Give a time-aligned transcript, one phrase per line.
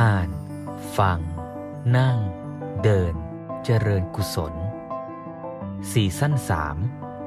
[0.00, 0.28] อ่าน
[0.98, 1.18] ฟัง
[1.96, 2.18] นั่ง
[2.82, 3.14] เดิน
[3.64, 4.54] เจริญกุศล
[5.90, 6.76] สีสั้นสาม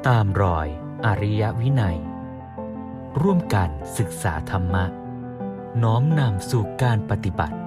[0.07, 0.67] ตามรอย
[1.05, 1.97] อริยวินัย
[3.21, 4.85] ร่วมกันศึกษาธรรมะ
[5.83, 7.57] น้อมนำสู่การปฏิบัติ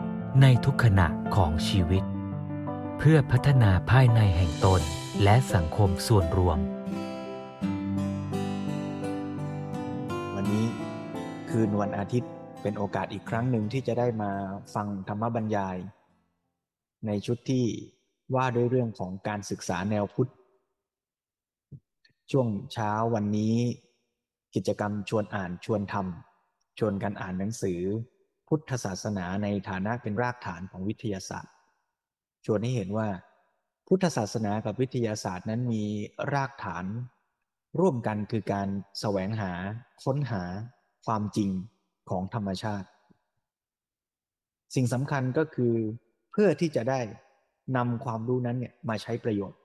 [0.41, 2.05] ในทุกขณะของชีวิต
[2.99, 4.81] เพื่อพัฒนาภายในแห่งตน
[5.23, 6.59] และสังคมส่วนรวม
[10.35, 10.67] วันนี้
[11.51, 12.36] คืนวันอาทิตย์
[12.69, 14.33] เป็นโอกาสอีกครั้งหนึ่งที่จะได้มา
[14.75, 15.77] ฟังธรรมบรรยาย
[17.07, 17.65] ในชุดที่
[18.35, 20.31] ว่าด้วยเรื่องของการศึกษาแนวพุทธ
[22.31, 23.57] ช่วงเช้าวันนี้
[24.55, 27.81] กิจกรรมชวนอ่านชวนทำชวนกันอ่านหนังสือ
[28.49, 31.55] พุทธศาสนาในฐานะเป็นรากฐานของวิทยาศาสตร์
[32.47, 33.09] ชวนให้เห็นว่า
[33.89, 35.85] พุทธศาสนากับวิทยาศาสตร์นั้นมี
[36.33, 36.85] รากฐาน
[37.81, 38.69] ร่วมกันคือการ
[39.01, 39.53] แสวงหา
[40.05, 40.43] ค้นหา
[41.07, 41.53] ความจริง
[42.11, 42.89] ของธรรมชาติ
[44.75, 45.75] สิ่งสำคัญก็คือ
[46.33, 47.01] เพื่อที่จะได้
[47.77, 49.59] นำความรู้นั้นเนี่ยมาใช้ประโยชน์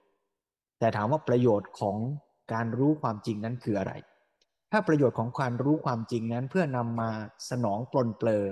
[0.80, 1.98] แต่ถามว่าประโยชน์ของ
[2.54, 3.94] การรู้ความจริงนั้นคืออะไร
[4.72, 7.10] ถ้าประโยชน์ของการรู้ความจริงนั้นเพื่อนำมา
[7.50, 8.46] สนองปลนเปลอ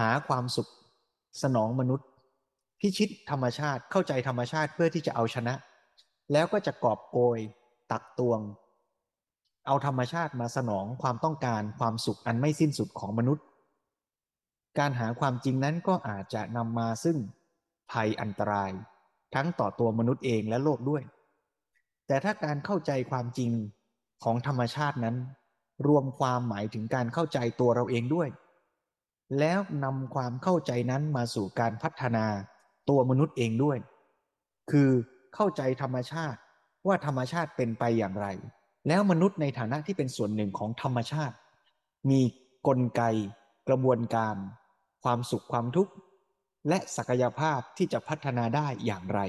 [0.00, 0.68] หาความสุข
[1.42, 2.08] สนองมนุษย์
[2.80, 5.54] พิชิตธรรมชาติเข้าใจธรรมชาติเพื่อที่จะเอาชนะ
[6.32, 7.38] แล้วก็จะกอบโกย
[7.92, 8.40] ตักตวง
[9.66, 13.44] เอาธรรมชาติมาสนองความต้องการความสุขอันไม่สิ้นสุดของมนุษย์
[14.78, 17.16] การหาความจริงนั้นก็อาจจะนำมาซึ่ง
[17.90, 18.70] ภัยอันตราย
[19.34, 21.02] ทั้งต่อตัวมนุษย์เองและโลกด้วย
[22.06, 23.50] แต่ถ้าการเข้าใจความจริง
[24.24, 25.16] ของธรรมชาตินั้น
[25.86, 28.28] รวมความหมายถึงการเข้าใจตัวเราเองด้วย
[29.38, 32.26] แล้วนำความเข้าใจนั้นมาสู่การพัฒนา
[32.88, 33.78] ตัวมนุษย์เองด้วย
[34.70, 34.90] คือ
[35.34, 36.38] เข้าใจธรรมชาติ
[36.86, 38.26] ว่าธรรมชาติเป็นไปอย่างไร
[38.88, 41.36] แล้วมนุษย์ในฐานะที่เป็นส่วนหนึ่งของธรรมชาติ
[42.10, 42.20] มี
[42.66, 43.02] กลไก
[43.68, 44.36] กระบวนการ
[45.04, 45.92] ความสุขความทุกข์
[46.68, 49.20] และศักยภาพที่จะพัฒนาได้อย่างไร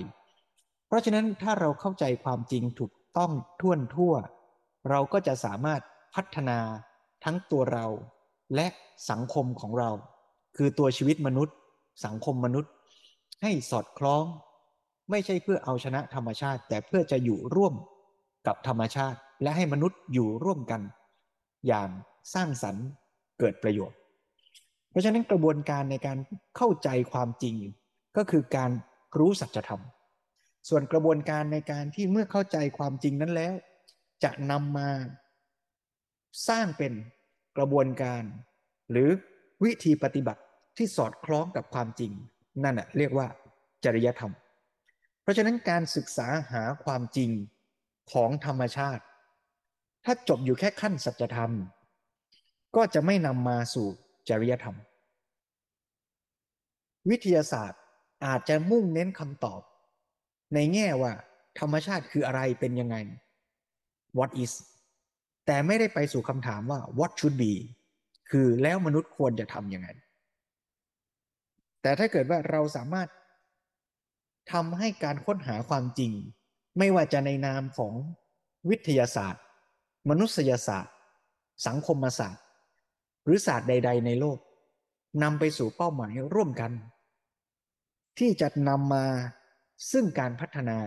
[0.88, 3.32] เพราะฉะนั้นถ้าเราเข้าใจความจริงถูกต้อง
[3.62, 4.14] ท่วนทั่ว
[4.90, 5.82] เราก็จะสามารถ
[6.16, 6.60] พัฒนา
[7.24, 7.86] ทั้งตัวเรา
[8.56, 8.68] และ
[9.10, 9.90] สังคมของเรา
[10.58, 11.56] คือตัวชีวิตมนุษย์
[12.06, 12.72] สังคมมนุษย์
[13.44, 14.24] ให้สอดคล้อง
[15.10, 17.74] ไม่ใช่เพื่อเอาชนะธรรมชาติ แต่เพื่อจะอยู่ร่วม
[18.48, 20.82] กับธรรมชาติ และให้มนุษย์อยู่ร่วมกัน
[21.68, 21.90] อย่าง
[22.34, 22.86] สร้างสรรค์
[23.40, 23.98] เกิดประโยชน์
[24.90, 26.18] เพราะฉะนั้นกระบวนการในการ
[26.58, 27.56] เข้าใจความจริง
[28.18, 28.72] ก็คือการ
[29.20, 29.82] รู้สัจธรรม
[30.70, 33.54] ส่วนกระบวนการในการที่เมื่อเข้าใจความจริงนั้นแล้ว
[34.24, 34.90] จะนำมา
[36.50, 36.94] สร้างเป็น
[37.58, 38.24] กระบวนการ
[38.92, 39.10] หรือ
[39.64, 40.42] วิธีปฏิบัติ
[40.78, 42.12] ที่สอดคล้องกับความจริง
[42.64, 43.28] นั่นแหะเรียกว่า
[43.84, 44.34] จริยธรรม
[45.22, 47.30] เพราะฉะนั้นการศึกษาหาความจริง
[48.12, 49.04] ของธรรมชาติ
[50.10, 51.52] ถ้าจบอยู่แค่ขั้นสัจธรรม
[52.76, 53.88] ก็จะไม่นำมาสู่
[54.30, 54.76] จริยธรรม
[57.10, 57.82] วิทยาศาสตร์
[58.26, 59.62] อาจจะมุ่งเน้นคำตอบ
[60.54, 61.12] ในแง่ว่า
[61.60, 62.96] ธรรมชาติคืออะไรเป็นยังไง
[64.18, 64.54] what is
[65.46, 67.54] แต่ไม่ได้ไปสู่คำถามว่า what should be
[68.30, 69.88] คือแล้วมนุษย์ควรจะทำยังไง
[71.82, 73.10] แต่ถ้าเกิดว่าเราสามารถ
[74.52, 76.12] ทำให้การค้นหาความจริง
[76.78, 77.94] ไม่ว่าจะในนามของ
[78.70, 79.44] วิทยาศาสตร์
[80.10, 80.96] มนุษยศาสตร์
[81.68, 82.44] สังคมศาสตร์
[83.26, 84.40] หรือศาสตร์ใด ๆ ในโลก
[85.24, 86.72] นำไปสู่เป้าหมายร่วมกัน
[88.20, 89.06] ที่จะนำมา
[89.92, 90.78] ซึ่งการพัฒนา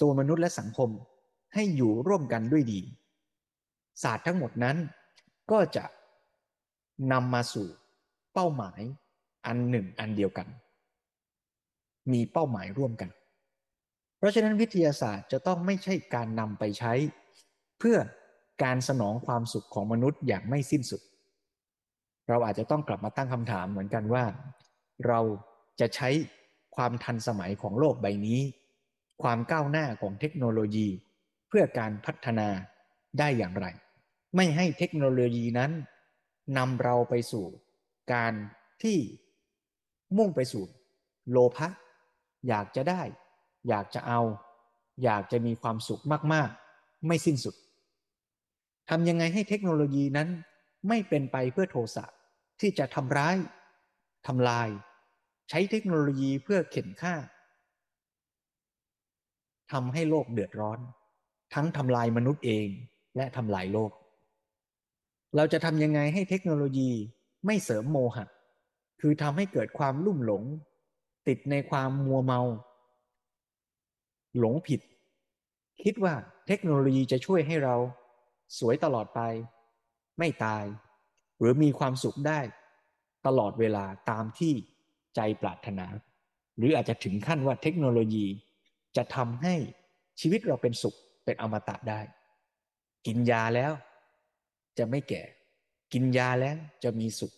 [0.00, 0.90] ตัวมนุษย์และสังคม
[1.54, 2.80] ให้อยู่ร่วมกันด้วยดี
[4.02, 4.76] ศาสตร์ทั้งหมดนั้น
[5.50, 5.84] ก็จะ
[7.12, 7.68] นำมาสู่
[8.32, 8.80] เป้าหมาย
[9.46, 10.48] อันหนึ่งอันเดียวกัน
[12.12, 13.10] มีเป้าหมายร่วมกัน
[14.18, 16.92] เพราะฉะนั้นวิทยาศาสตร์จะต้องไม่ใช่การนำไปใช้
[17.78, 17.96] เพื่อ
[18.62, 21.02] การสนองความสุขของมนุษย์อย่างไม่สิ้นสุด
[22.28, 24.24] เราอาจจะต้องกลับมาตั้งคำถามเหมือนกันว่า
[25.06, 25.20] เรา
[25.80, 26.08] จะใช้
[26.76, 28.40] ความทันสมัยของโลกใบนี้
[29.22, 30.88] ความก้าวหน้าของเทคโนโลยี
[31.48, 32.48] เพื่อการพัฒนา
[33.18, 33.66] ได้อย่างไร
[34.36, 35.70] ไม่ให้เทคโนโลยีนั้น
[36.58, 37.46] นำเราไปสู่
[38.12, 38.32] การ
[38.82, 38.98] ที่
[40.16, 40.64] มุ่งไปสู่
[41.30, 41.68] โลภะ
[42.48, 43.02] อยากจะได้
[43.68, 44.20] อยากจะเอา
[45.04, 46.02] อยากจะมีความสุข
[46.32, 46.48] มาก
[46.78, 47.54] ๆ ไม่สิ้นสุด
[48.90, 50.28] ทำยังไงให้เทคโนโลยีนั้น
[50.88, 52.04] ไม่เป็นไปเพื่อโทสะ
[52.60, 53.36] ที่จะทำร้าย
[54.26, 54.68] ทำลาย
[55.50, 57.14] ใช้เทคโนโลยีเพื่อเข็นฆ่า
[59.72, 60.78] ทำให้โลกเดือดร้อน
[61.54, 62.66] ทั้งทำลายมนุษย์เอง
[63.16, 63.92] และทำลายโลก
[65.36, 66.90] เราจะทำยังไงให้เทคโนโลยี
[67.46, 68.26] ไม่เสริมโมหะ
[69.00, 70.42] คือทำให้เกิดความลุ่มหลง
[71.28, 72.40] ติดในความมัวเมา
[74.38, 74.80] หลงผิด
[75.82, 76.14] คิดว่า
[76.46, 77.76] เทคโนโลยีจะช่วยให้เรา
[78.58, 79.20] สวยตลอดไป
[80.18, 80.64] ไม่ตาย
[81.38, 82.40] หรือมีความสุขได้
[83.26, 84.52] ตลอดเวลาตามที่
[85.16, 85.86] ใจปรารถนา
[86.56, 88.26] หรืออาจจะถึงขั้นว่าเทคโนโลยี
[88.96, 89.54] จะทำให้
[90.20, 90.94] ชีวิตเราเป็นสุข
[91.24, 92.00] เป็นอมตะได้
[93.06, 93.72] กินยาแล้ว
[94.78, 95.22] จะไม่แก่
[95.92, 97.32] กินยาแล้วจะมีสุข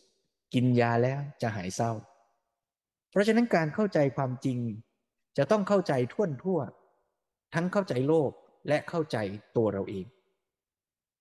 [0.55, 1.93] กินยาแล้วจะหายเศร้า
[3.11, 4.59] เพราะฉะนั้นการเข้าใจความจริง
[5.39, 6.61] จะต้องเข้าใจทั่วทั่ว
[7.55, 8.31] ทั้งเข้าใจโลก
[8.69, 9.17] และเข้าใจ
[9.57, 10.07] ตัวเราเอง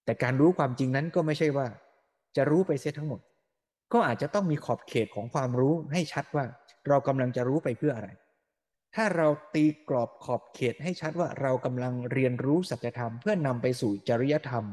[0.05, 1.67] แต่การรู้ความจริงนั้นก็ไม่ใช่ว่า
[2.35, 3.21] จะรู้ไปเสียทั้งหมด
[3.93, 6.45] ก็อาจจะต้องมีขอบเขตของความรู้ให้ชัดว่า
[6.87, 8.09] เรากำลังจะรู้ไปเพื่ออะไร
[8.95, 14.65] ถ้าเราตีกรอบขอบเขตให้ชัดว่าเรากำลังเรียนรู้สัจธรรมเพื่อนำไปสู่จริยธรรม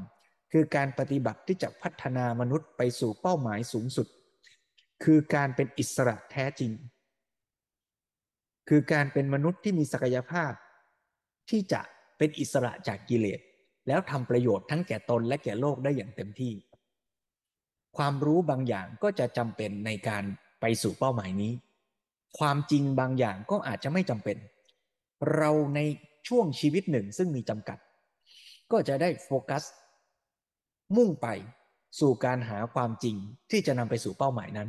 [0.53, 4.07] คือการปฏิบัติที่จะพัฒนามนุษย์ไปสู่เป้าหมายสูงสุด
[5.05, 6.73] คือการเป็นอิสระแท้จริง
[8.69, 10.53] คือการเป็นมนุษย์ที่มีศักยภาพ
[11.51, 11.81] ที่จะ
[12.19, 13.41] เป็นอิสระจากกิเลส
[13.89, 16.53] แล้วทำประโยชน์ทั้งแก่ตนและแก่โลกได้อย่างเต็มที่
[17.97, 20.25] ความรู้บางอย่างก็จะจำเป็นในการ
[20.61, 21.53] ไปสู่เป้าหมายนี้
[22.39, 24.37] ความจริงบางอย่างก็อาจจะไม่จำเป็น
[25.37, 25.81] เราใน
[26.29, 27.79] ช่วงชีวิตหนึ่งซึ่งมีจำกัด
[28.73, 29.63] ก็จะได้โฟกัส
[30.97, 31.29] มุ่งไป
[32.01, 33.17] สู่การหาความจริง
[33.51, 34.69] ที่จะนำไปสู่เป้าหมายนั้น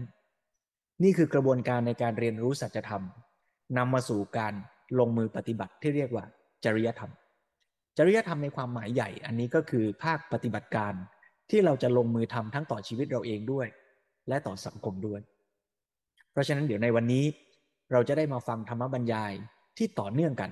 [1.03, 3.03] นี่คือกระบวนการในการเรียนรู้สัจธรรม
[3.77, 4.53] นำมาสู่การ
[4.99, 6.25] ลงมือปฏิบัติที่เรียกว่า
[6.63, 7.11] จริยธรรม
[7.97, 10.93] จริยธรรมในความหมายใหญ่ อันนี้ก็คือภาคปฏิบัติการ
[11.49, 13.67] ที่เราจะลงมือทำทั้งต่อชีวิตเราเองด้วย
[14.27, 15.21] และต่อสังคมด้วย
[16.31, 17.25] เพราะฉะนั้นเดี๋ยวในวันนี้
[17.91, 19.33] เราจะได้มาฟังธรรมบรรยาย
[19.77, 20.51] ที่ต่อเนื่องกัน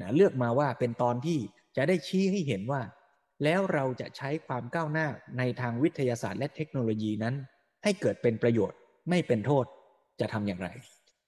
[0.00, 1.38] นะเลือกมาว่าเป็นตอนที่
[1.76, 2.82] จะได้ชี้ให้เห็นว่า
[3.44, 5.06] แล้วเราจะใช้ความก้าวหน้า
[5.38, 7.34] ในทางวิทยาศาสตร์และเทคโนโลยีนั้น
[7.84, 8.78] ให้เกิดเป็นประโยชน์
[9.10, 9.64] ไม่เป็นโทษ
[10.20, 10.68] จะทำอย่างไร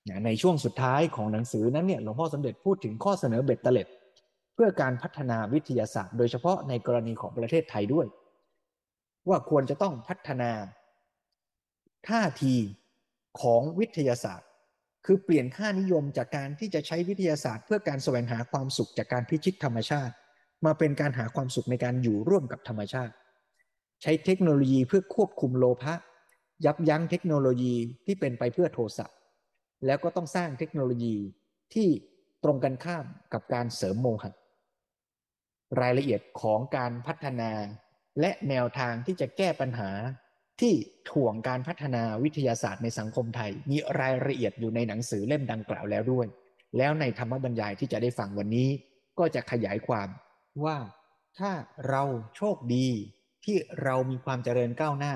[0.08, 3.88] นะในช่วงสุดท้ายของหนังสือนั้นเนี่ยหลวงพ่อสมเด็จพูดถึงข้อเสนอเบ็ดเตล็ด
[4.58, 8.06] พื่อการพัฒนาวิทยาศาสตร์ โดยเฉพาะในกรณีของประเทศไทยด้วย
[9.28, 10.52] ว่าควรจะต้องพัฒนา
[12.08, 12.55] ท่าที
[13.40, 14.49] ของวิทยาศาสตร์
[15.06, 20.14] คือเปลี่ยนค่านิยมจากการที่จะใช้วิทยาศาสตร์ เพื่อการแสวงหาความสุขจากการพิชิตธรรมชาติ
[20.66, 23.14] มาเป็นการหาความสุขในการอยู่ร่วมกับธรรมชาติ
[24.02, 25.94] ใช้เทคโนโลยีเพื่อควบคุมโลภะ
[26.64, 27.75] ยับยั้งเทคโนโลยี
[28.06, 29.06] ที่เป็นไปเพื่อโทสะ
[29.87, 31.16] แล้วก็ต้องสร้างเทคโนโลยี
[31.75, 31.88] ที่
[32.44, 34.32] ตรงกันข้ามกับการเสริมโมหะ
[35.80, 37.50] รายละเอียดของการพัฒนา
[38.20, 39.90] และแนวทางที่จะแก้ปัญหา
[40.60, 40.74] ที่
[41.10, 46.26] ถ่วงการพัฒนาวิทยาศาสตร์ในสังคมไทย มีรายละเอียดอยู่ในหนังสือเล่มดังกล่าวแล้วด้วย
[46.76, 48.68] แล้วในธรรมบรรยายที่จะได้ฟังวันนี้
[49.18, 50.08] ก็จะขยายความ
[50.64, 50.76] ว่า
[51.38, 51.50] ถ้า
[51.88, 52.02] เรา
[52.36, 52.88] โชคดี
[53.44, 55.14] ที่เรามีความเจริญก้าวหน้า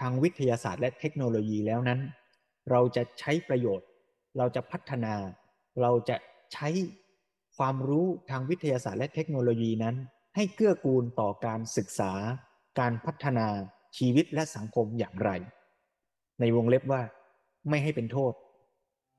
[0.00, 2.00] ทางวิทยาศาสตร์และเทคโนโลยีแล้วนั้น
[2.70, 3.88] เราจะใช้ประโยชน์
[4.38, 5.14] เราจะพัฒนา
[5.80, 6.16] เราจะ
[6.52, 6.68] ใช้
[7.58, 9.96] ความรู้ทางวิทยาศาสตร์และเทคโนโลยีนั้น
[10.36, 12.12] ให้เกื้อกูลต่อการศึกษา
[12.80, 13.46] การพัฒนา
[13.98, 15.30] ชีวิตและสังคมอย่างไร
[16.40, 17.02] ในวงเล็บว่า
[17.68, 18.32] ไม่ให้เป็นโทษ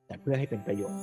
[0.08, 1.00] แต่เพื่อให้เป็นประโยชน์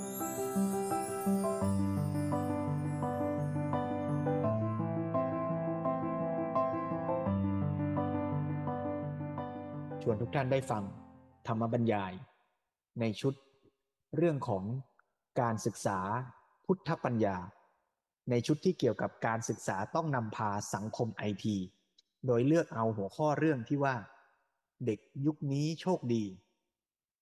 [10.03, 10.83] ชวนทุกท่านได้ฟัง
[11.47, 12.13] ธรรมบรรยาย
[13.01, 13.35] ในชุด
[14.17, 14.65] เรื่องของ
[15.41, 15.99] การศึกษา
[16.73, 17.37] พุทธปัญญา
[18.31, 21.57] ในชุดที่เกี่ยวกับการศึกษาต้องนำพาสังคมไอที
[22.27, 23.97] โดยเลือกเอาหัวข้อเรื่องที่ว่า
[24.87, 26.25] เด็กยุคนี้โชคดี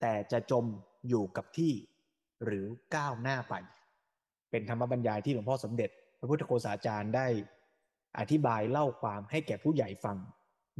[0.01, 0.65] แต่จะจม
[1.09, 1.73] อยู่กับที่
[2.45, 3.55] หรือก้าวหน้าไป
[4.51, 7.27] เป็นธรรมบรรยายที่หลวงพ่อสมเด็จ พระพุทธโฆษาจารย์ได้
[8.19, 10.17] อธิบายเล่าความให้แก่ผู้ใหญ่ฟัง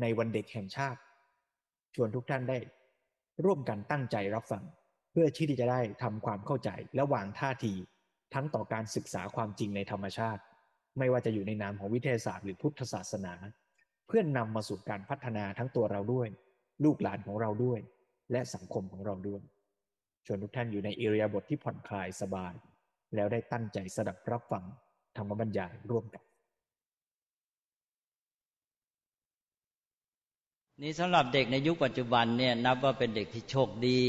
[0.01, 1.01] ในวันเด็กแห่งชาติ
[1.95, 2.59] ชวนทุกท่านได้
[3.45, 4.63] ร่วมกันตั้งใจรับฟัง
[5.11, 7.75] เพื่อที่จะได้ทำความเข้าใจและวางท่าที
[8.35, 10.43] ทั้งต่อการศึกษาความจริงในธรรมชาติ
[10.99, 13.35] ไม่ว่าจะอยู่ในนามของวิทยาศาสตร์หรือพุทธศาสนา
[14.07, 16.29] เพื่อนนำมาสู่การพัฒนาทั้งตัวเราด้วย
[16.85, 17.81] ลูกหลานของเราด้วย
[18.33, 19.41] และสังคมของเราด้วย
[20.27, 22.55] ชวนทุกท่านอยู่ในอิริยาบถทที่ผ่อนคลายสบาย
[23.15, 24.65] แล้วได้ตั้งใจสดับรับฟัง
[25.17, 26.23] ธรรมบรรยายร่วมกัน
[30.83, 34.01] นี่สำหรับเด็กในยุคปัจจุบันเนี่ยนับว่าเป็นเด็กที่โชคดี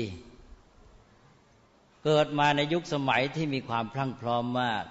[2.06, 4.84] เกิดมาในยุคสมัยที่มีความพรั่งพร้อมมาก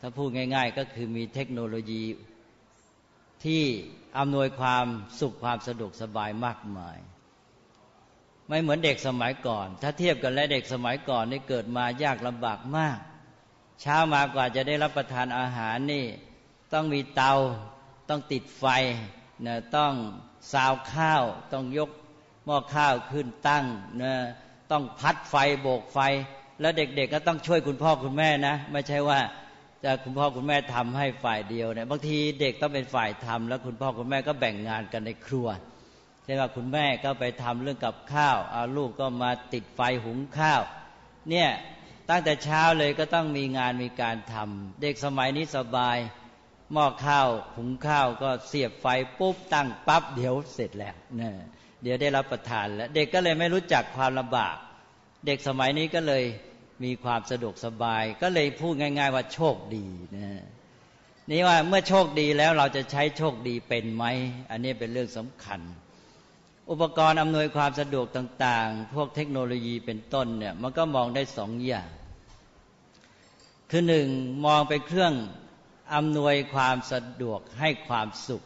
[0.00, 2.04] ถ้าพูดง่าย ๆ ก็คือมีเทคโนโลยี
[3.44, 3.62] ที่
[4.18, 4.86] อำนวยความ
[5.20, 6.98] สุขความสะดวกสบายมากมาย
[8.48, 12.98] ไม่เหมือนเด็กสมัยก่อน ถ้าเทียบกันและเด็กสมัยก่อนนี่เกิดมายากลำบากมาก
[13.80, 16.06] เช้ามากว่าจะได้รับประทานอาหารนี่
[16.72, 17.34] ต้องมีเตา
[18.08, 18.64] ต้องติดไฟ
[19.46, 19.92] นะต้อง
[20.52, 21.90] ซาวข้าว ต้องยก
[22.46, 23.64] หม้อข้าวขึ้นตั้ง
[24.02, 24.14] นะ
[24.70, 25.98] ต้องพัดไฟโบกไฟ
[26.60, 29.20] แล้วเด็กๆก็ต้องช่วยคุณพ่อคุณแม่นะ ไม่ใช่ว่า
[29.84, 35.48] จะคุณพ่อคุณแม่ทำให้ฝ่ายเดียวเนี่ยบางทีเด็กต้องเป็นฝ่ายทำแล้วคุณพ่อคุณแม่ก็แบ่งงานกันในครัว
[36.24, 40.62] เช่นว่าคุณแม่ก็ไปทำเรื่องกับข้าวเอาลูกก็มาติดไฟหุงข้าว
[41.30, 41.48] เนี่ย
[42.08, 45.98] ตั้งแต่เช้าเลยก็ต้องมีงานมีการทำเด็กสมัยนี้สบาย
[46.72, 48.86] หม้อข้าวหุงข้าวก็เสียบไฟ
[49.18, 51.34] ปุ๊บตั้งปั๊บเดี๋ยวเสร็จแล้วเนี่ย
[51.82, 54.56] เดี๋ยวได้รับประทานแล้ว เด็กก็เลยไม่รู้จักความลำบาก
[55.26, 56.24] เด็กสมัยนี้ก็เลย
[56.84, 59.86] มีความสะดวกสบาย ก็เลยพูดง่าย ๆ ว่าโชคดี
[60.16, 60.42] นะ
[61.30, 64.04] นี่ว่าเมื่อโชคดีแล้วเราจะใช้โชคดีเป็นไหม
[64.50, 65.60] อันนี้เป็นเรื่องสำคัญ
[66.70, 71.88] อุปกรณ์อำนวยความสะดวกต่างๆ พวกเทคโนโลยีเป็นต้นเนี่ยมันก็มองได้สองอย่าง
[73.70, 74.08] คือหนึ่ง
[74.46, 75.14] มองเป็นเครื่อง
[75.94, 78.42] อำนวยความสะดวกให้ความสุข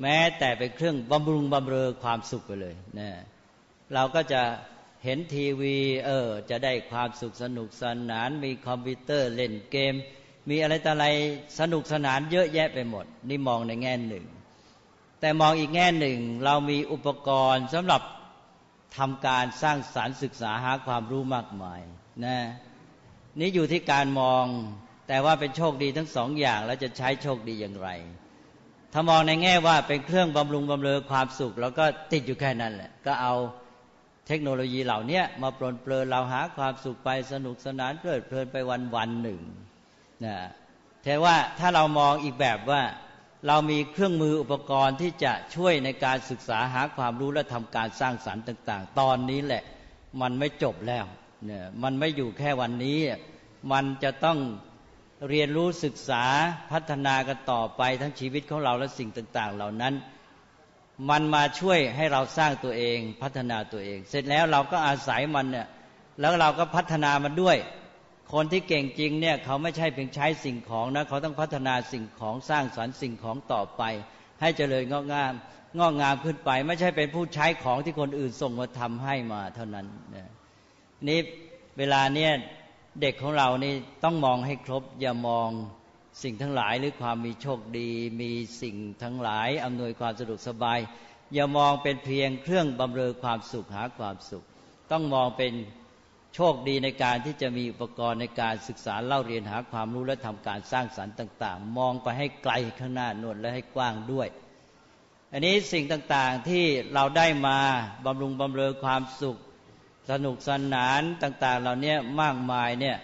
[0.00, 3.10] แม้แต่เป็นเครื่องบำรุงบำเรอความสุขไปเลยนะ
[3.94, 4.42] เราก็จะ
[5.04, 5.76] เห็นทีวี
[6.06, 9.94] เออจะได้ความสุขสนุกสนาน มีคอมพิวเตอร์เล่นเกม
[10.48, 11.06] มีอะไรต่ออะไร
[11.58, 14.26] สนุกสนานเยอะแยะไปหมด นี่มองในแง่หนึ่ง
[15.20, 18.02] แต่มองอีกแง่หนึ่ง เรามีอุปกรณ์สำหรับ
[18.96, 21.80] ทำการสร้างสารรค์ศึกษาหาความรู้มากมาย
[22.24, 22.38] นะ
[23.38, 24.44] นี่อยู่ที่การมอง
[25.08, 27.88] แต่ว่าเป็นโชคดีทั้งสองอย่างแล้วจะใช้โชคดีอย่างไร
[28.92, 33.34] ถ้ามองในแง่ว่าเป็นเครื่องบำรุงบำเรอความสุข แล้วก็ติดอยู่แค่นั้นแหละก็เอา
[34.26, 39.40] เทคโนโลยีเหล่านี้มาปลนเปลือเราหาความสุขไปสนุกสนานเพลิดเพลินไปวันวันหนึ่ง
[40.24, 40.36] นะ
[41.04, 42.82] แต่ว่าถ้าเรามองอีกแบบว่า
[43.46, 49.62] เรามีเครื่องมืออุปกรณ์ที่จะช่วยในการศึกษาหาความรู้และทำการสร้างสรรค์ต่าง ๆ ตอนนี้แหละ
[50.20, 51.04] มันไม่จบแล้ว
[51.46, 52.98] เนี่ยมันไม่อยู่แค่วันนี้
[53.72, 54.38] มันจะต้อง
[55.28, 56.24] เรียนรู้ศึกษา
[56.72, 59.94] พัฒนากันต่อไปทั้งชีวิตของเราและสิ่งต่าง ๆ เหล่านั้น
[61.08, 65.66] มันมาช่วยให้เราสร้างตัวเองพัฒนาตัวเอง เสร็จแล้วเราก็อาศัยมันเนี่ย
[66.20, 67.56] แล้วเราก็พัฒนามันด้วย
[68.32, 73.82] คนที่เก่งจริงเนี่ยเขาไม่ใช่เพียงใช้สิ่งของนะเขาต้องพัฒนาสิ่งของสร้างสรรค์สิ่งของต่อไป
[74.40, 75.32] ให้เจริญงอกงาม
[75.78, 79.86] งอกงามขึ้นไป ไม่ใช่เป็นผู้ใช้ของที่คนอื่นส่งมาทำให้มาเท่านั้น
[81.08, 81.20] นี่
[81.78, 82.32] เวลาเนี่ย
[83.00, 85.50] เด็กของเรานี่ต้องมองให้ครบอย่ามอง
[86.22, 87.90] สิ่งทั้งหลายหรือความมีโชคดี
[88.20, 90.78] มีสิ่งทั้งหลายอำนวยความสะดวกสบาย
[91.34, 94.44] อย่ามองเป็นเพียงเครื่องบำเรอความสุขหาความสุข
[94.90, 95.52] ต้องมองเป็น
[96.34, 104.28] โชคดีในการที่จะมีอุปกรณ์ในการศึกษาเล่าเรียนหาความรู้และทำการสร้างสรรค์ต่าง ๆ มองไปให้ไกลข้างหน้านวดและให้กว้างด้วย
[105.32, 106.64] อันนี้สิ่งต่างๆที่
[106.94, 107.58] เราได้มา
[108.04, 109.36] บำรุงบำเรอความสุข
[110.10, 112.96] สนุกสนานต่าง ๆ เหล่านี้มากมายเนี่ย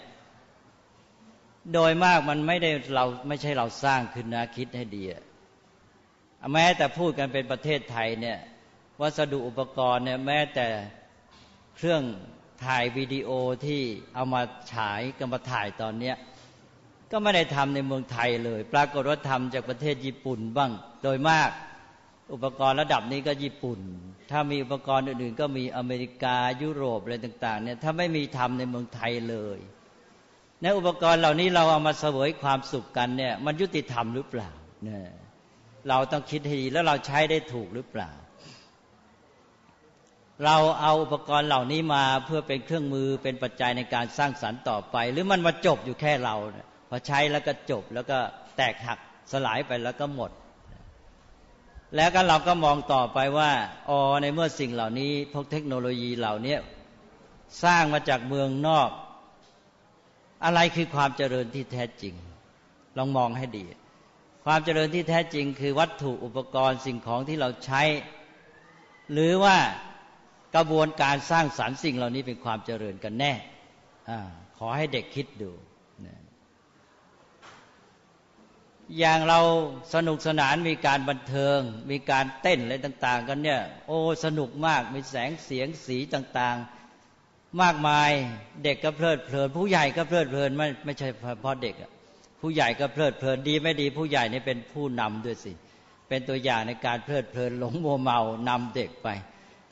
[1.72, 5.02] โดยมากมันไม่ได้เราไม่ใช่เราสร้างขึ้นนะคิดให้ดี
[6.52, 8.38] แม้แต่พูดกันเป็นประเทศไทยเนี่ย
[9.00, 10.66] วัสดุอุปกรณ์เนี่ยแม้แต่
[11.76, 12.02] เครื่อง
[12.64, 13.30] ถ่ายวิดีโอ
[13.66, 13.82] ที่
[14.14, 14.42] เอามา
[14.72, 16.16] ฉายกันมาถ่ายตอนเนี้ย
[17.10, 20.70] ก็ไม่ได้ทำในเมืองไทยเลย ปรากฏว่าทำจากประเทศญี่ปุ่นบ้าง
[21.02, 21.50] โดยมาก
[22.32, 23.80] อุปกรณ์ระดับนี้ก็ญี่ปุ่น
[24.30, 29.58] ถ้ามีอุปกรณ์อื่นๆ ก็มีอเมริกายุโรปอะไรต่างๆเนี่ยถ้าไม่มีทำในเมืองไทยเลย
[30.62, 34.50] ในอุปกรณ์เหล่านี้เราเอามาเสวยความสุขกันเนี่ย มันยุติธรรมหรือเปล่า
[34.84, 35.02] เนี่ย
[35.88, 38.10] เราต้องคิดให้ดีแล้วเราใช้ได้ถูกหรือเปล่า
[40.44, 46.34] เราเอาอุปกรณ์เหล่านี้มาเพื่อเป็นเครื่องมือเป็นปัจจัยในการสร้างสรรค์ต่อไป หรือมันมาจบอยู่แค่เรา
[46.90, 48.18] พอใช้แล้วก็จบแล้วก็
[48.56, 48.98] แตกหัก
[49.32, 50.30] สลายไปแล้วก็หมด
[51.96, 53.50] แล้วก็เราก็มองต่อไปว่า
[53.88, 56.56] อ๋อในเมื่อสิ่งเหล่านี้พวกเทคโนโลยีเหล่านี้
[57.64, 58.90] สร้างมาจากเมืองนอก
[60.46, 62.14] อะไรคือความเจริญที่แท้จริง
[62.96, 63.64] ลองมองให้ดี
[64.44, 67.82] ความเจริญที่แท้จริง คือวัตถุอุปกรณ์สิ่งของที่เราใช้
[69.12, 69.56] หรือว่า
[70.54, 73.32] กระบวนการสร้างสารรค์สิ่งเหล่านี้เป็นความเจริญกันแน่
[74.10, 74.12] อ
[74.58, 75.50] ขอให้เด็กคิดดู
[78.98, 79.40] อย่างเรา
[79.94, 81.58] สนุกสนานมีการบันเทิง
[81.90, 86.75] มีการเต้นอะไรต่าง ๆ กันเนี่ย โอ้สนุกมากมีแสงเสียงสีต่างๆ
[87.62, 88.10] มากมาย
[88.64, 91.74] เด็กก็เพลิดเพลิน ผู้ใหญ่ก็เพลิดเพลินไม่ไม่ใช่เฉพาะเด็ก
[92.40, 95.52] ผู้ใหญ่ก็เพลิดเพลินดีไม่ดี ผู้ใหญ่นี่เป็นผู้นำด้วยสิ
[96.08, 99.08] เป็นตัวอย่างในการเพลิดเพลินหลงโมเมานำเด็กไป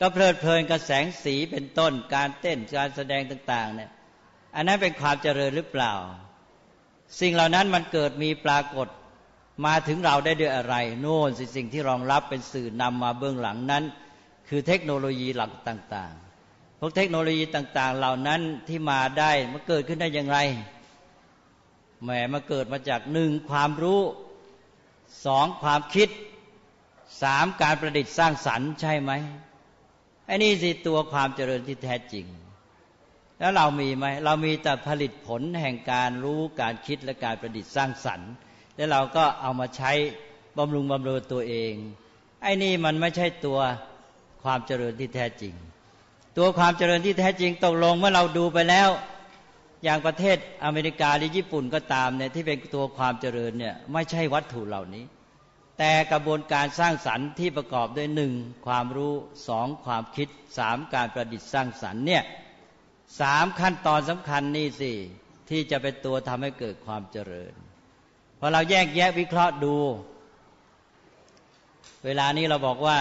[0.01, 3.91] ก็เพลิดเพลินกับแสงสีเป็นต้นการเต้นการแสดงต่างๆเนี่ย
[4.55, 5.93] อันนั้นเป็นความเจริญหรือเปล่า
[7.21, 8.89] สิ่งเหล่านั้นมันเกิดมีปรากฏ
[9.67, 13.85] มาถึงเราได้ด้วยอะไร โน่นสิสิ่งที่รองรับเป็นสื่อนำมาเบื้องหลังนั้น
[14.49, 16.15] คือเทคโนโลยีหลักต่าง
[16.79, 20.39] พวกเทคโนโลยีต่าง ๆ เหล่านั้นที่มาได้มันเกิดขึ้นได้อย่างไร
[22.03, 24.01] แหมมาเกิดมาจากหนึ่งความรู้
[25.27, 26.09] สองความคิด
[27.23, 29.13] สามการประดิษฐ์สร้างสรรค์ใช่ไหม
[30.27, 32.27] ไอ้นี่สิตัวความเจริญที่แท้จริง
[33.39, 38.31] แล้วเรามีไหมเรามีแต่ผลิตผลแห่งการรู้การคิดและการประดิษฐ์สร้างสรรค์
[38.77, 39.93] แล้วเราก็เอามาใช้
[40.59, 41.73] บำรุงบำรุงตัวเอง
[42.43, 43.59] ไอ้นี่มันไม่ใช่ตัว
[44.43, 45.55] ความเจริญที่แท้จริง
[46.37, 48.89] ตัวความเจริญที่แท้จริงตกลงเมื่อเราดูไปแล้ว
[49.85, 55.05] อย่างประเทศอเมริกาหรือญี่ปุ่นก็ตามเนี่ยที่เป็นตัวความเจริญเนี่ยไม่ใช่วัตถุเหล่านี้
[55.79, 58.33] แต่กระบวนการสร้างสรรค์ที่ประกอบด้วยหนึ่ง
[58.67, 59.15] ความรู้
[59.49, 62.23] สองความคิดสามการประดิษฐ์สร้างสรรค์เนี่ย
[63.21, 64.93] สามขั้นตอนสำคัญนี่สิ
[65.51, 67.55] ที่จะเป็นตัวทำให้เกิดความเจริญ
[68.39, 69.77] พอเราแยกแยะวิเคราะห์ดู
[72.05, 72.99] เวลานี้เราบอกว่า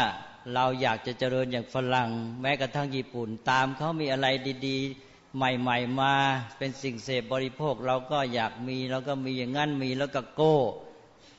[0.54, 2.10] เราอยากจะเจริญอย่างฝรั่ง
[2.42, 4.28] แม้กระทั่งญี่ปุ่น ตามเขามีอะไร
[4.68, 6.14] ดีๆ ใหม่ๆมา
[6.58, 10.58] เป็นสิ่งเสพบริโภค เราก็อยากมีเราก็มีอย่างนั้นมีแล้วก็โก้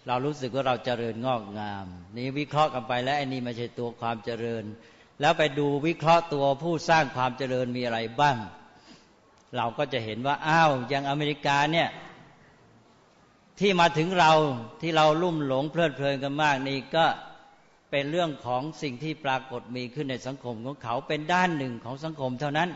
[0.06, 4.64] เรารู้สึกว่าเราเจริญงอกงาม นี่วิเคราะห์กันไปแล้วไอ้นี่ไม่ใช่ตัวความเจริญ
[5.20, 8.36] แล้วไปดูวิเคราะห์ตัวผู้สร้างความเจริญมีอะไรบ้าง
[9.56, 11.88] เราก็จะเห็นว่าอ้าวอย่างอเมริกาเนี่ย
[13.60, 14.32] ที่มาถึงเรา
[14.80, 17.04] ที่เราลุ่มหลงเพลิดเพลินกันมากนี่ก็
[17.96, 22.70] เป็นเรื่องของสิ่งที่ปรากฏมีขึ้นในสังคมของเขาเป็นด้านหนึ่งของสังคมเท่านั้น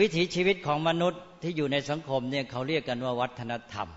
[0.00, 3.88] วิถีชีวิตของมนุษย์ที่อยู่ในสังคมเนี่ยเขาเรียกกันว่าวัฒนธรรม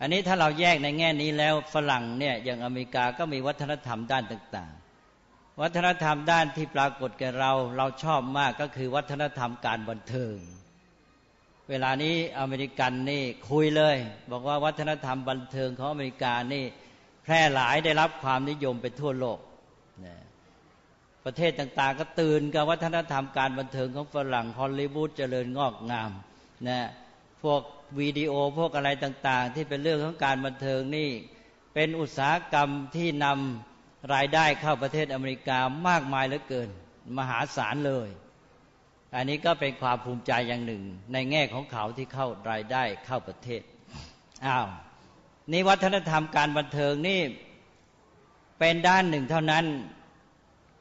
[0.00, 4.72] อันนี้ถ้าเราแยกในแง่นี้แล้วฝรั่งเนี่ยอย่างอเมริกาก็มีวัฒนธรรมด้านต่าง
[5.16, 10.36] ๆ วัฒนธรรมด้านที่ปรากฏแก่เราเราชอบมากก็คือวัฒนธรรมการบันเทิง
[11.70, 13.96] เวลานี้อเมริกันนี่คุยเลย
[14.30, 16.64] บอกว่าวัฒนธรรมบันเทิงของอเมริกานี่
[17.24, 19.38] แพร่หลายได้รับความนิยมไปทั่วโลก
[20.04, 20.16] นะ
[21.24, 26.10] ประเทศต่างๆ ก็ตื่นกับวัฒนธรรมการบันเทิงของฝรั่งฮอลลีวูดเจริญงอกงาม
[26.68, 26.80] นะ
[27.42, 27.60] พวก
[27.98, 31.10] วิดีโอพวกอะไรต่างๆ ที่เป็นเรื่องของการบันเทิงนี่
[31.74, 36.68] เป็นอุตสาหกรรมที่นำรายได้เข้าประเทศอเมริกามากมายเหลือเกิน
[37.18, 38.08] มหาศาลเลย
[39.16, 43.62] อันนี้ก็เป็นความภูมิใจอย่างหนึ่ง ในแง่ของเขาที่เข้ารายได้เข้าประเทศ
[44.46, 44.66] อ้าว
[45.52, 47.20] นี่วัฒนธรรมการบันเทิงนี่
[48.58, 49.64] เป็นด้านหนึ่งเท่านั้น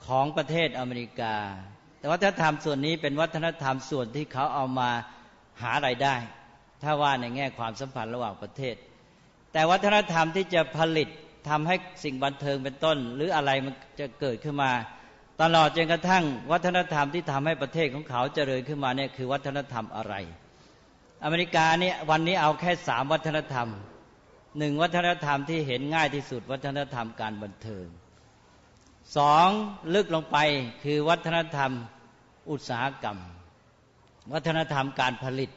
[0.05, 1.36] ของประเทศอเมริกา
[2.00, 4.89] แต่วัฒนธรรมส่วนนี้เป็นวัฒนธรรมส่วนที่เขาเอามา
[5.62, 6.15] หาไรายได้
[6.84, 8.76] ถ้าว่าในแง่ความสัมพันธ์ระหว่างประเทศ
[9.54, 11.10] แต่วัฒนธรรมที่จะผลิต
[11.49, 14.71] ทำให้สิ่งบันเทิงเป็นต้น หรืออะไรมันจะเกิดขึ้นมา
[15.41, 20.13] ตลอดจนกระทั่งวัฒนธรรมที่ทำให้ประเทศของเขาเจริญขึ้นมาเนี่ยคือวัฒนธรรมอะไร
[21.23, 23.69] อเมริกาเนี่ยวันนี้เอาแค่สามวัฒนธรรม
[24.57, 27.85] หนึ่งวัฒนธรรมที่เห็นง่ายที่สุด วัฒนธรรมการบันเทิง
[29.17, 29.49] สอง
[29.93, 30.37] ลึกลงไป
[30.83, 31.71] คือวัฒนธรรม
[32.51, 33.17] อุตสาหกรรม
[34.33, 35.51] วัฒนธรรมการผลิต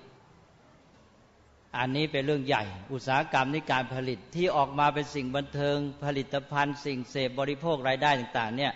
[1.77, 8.73] อันนี้เป็นเรื่องใหญ่ อุตสาหกรรมในการผลิตที่ออกมาเป็นสิ่งบันเทิง ผลิตภัณฑ์ สิ่งเสพบริโภครายได้ต่าง ๆ เนี่ย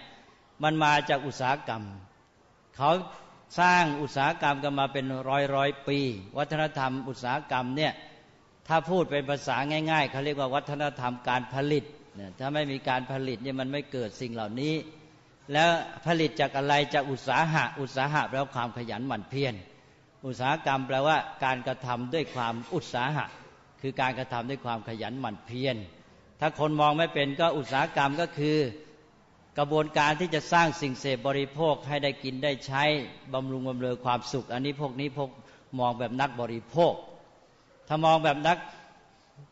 [0.62, 1.82] มันมาจากอุตสาหกรรม
[2.76, 2.90] เขา
[3.60, 5.98] สร้างอุตสาหกรรมกันมาเป็นร้อยร้อยปี
[6.38, 7.92] วัฒนธรรมอุตสาหกรรมเนี่ย
[8.72, 9.56] ถ้าพูดเป็นภาษา
[9.90, 11.84] ง่าย ๆเขาเรียกว่าวัฒนธรรมการผลิต
[12.38, 14.74] ถ้าไม่มีการผลิตเนี่ยมันไม่เกิดสิ่งเหล่านี้
[15.52, 15.70] แล้ว
[16.06, 19.54] ผลิตจากอะไรจากอุตสาหะ อุตสาหะแปลว่าความขยันหมั่นเพียร
[20.26, 23.26] อุตสาหกรรมแปลว่าการกระทำด้วยความอุตสาหะ
[23.80, 25.76] คือการกระทำด้วยความขยันหมั่นเพียร
[26.40, 28.58] ถ้าคนมองไม่เป็นก็อุตสาหกรรมก็คือ
[29.58, 32.82] กระบวนการที่จะสร้างสิ่งเสพบริโภคให้ได้กินได้ใช้
[33.34, 35.30] บำรุงบำเรอความสุข อันนี้พวกนี้พวก
[35.78, 36.94] มองแบบนักบริโภค
[37.92, 38.58] ถ้ามองแบบนัก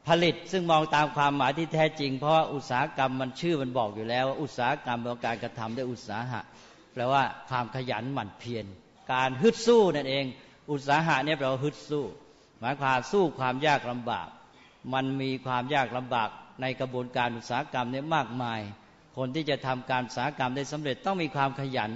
[0.08, 6.40] ผลิตซึ่งมองตามความหมายที่แท้จริง เพราะอุตสาหกรรมมันชื่อมันบอกอยู่แล้วว่าอุตสาหกรรมเป็นการกระทำด้วยอุตสาหะ
[6.92, 8.66] แปลว่าความขยันหมั่นเพียร
[9.12, 10.24] การฮึดสู้นั่นเอง
[10.70, 12.04] อุตสาหะเนี่ยแปลว่าฮึดสู้
[12.60, 14.28] หมายความสู้ความยากลำบาก
[14.94, 16.28] มันมีความยากลำบาก
[16.60, 18.60] ในกระบวนการอุตสาหกรรมเนี่ยมากมาย
[19.16, 21.90] คนที่จะทำการอุตสาหกรรมได้สำเร็จต้องมีความขยัน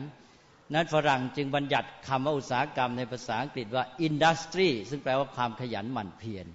[0.74, 6.46] นั้นฝรั่งจึงบัญญัติคำว่าอุตสาหกรรมในภาษาอังกฤษว่า industry ซึ่งแปลว่าความขยันหมั่นเพียร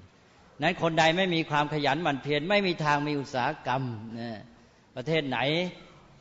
[0.61, 3.81] นั้นคนใดไม่มีความขยันหมั่นเพียรไม่มีทางมีอุตสาหกรรม
[4.19, 4.31] นะ
[4.95, 5.39] ประเทศไหน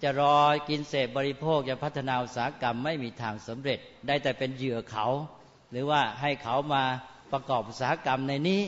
[0.02, 0.36] จะรอ
[0.68, 5.06] กินเสพบริโภคจะพัฒนาอุตสาหกรรมไม่มีทางสำเร็จ ได้แต่เป็นเหยื่อเขา
[5.70, 6.82] หรือว่าให้เขามา
[7.32, 8.62] ประกอบอุตสาหกรรมในนี้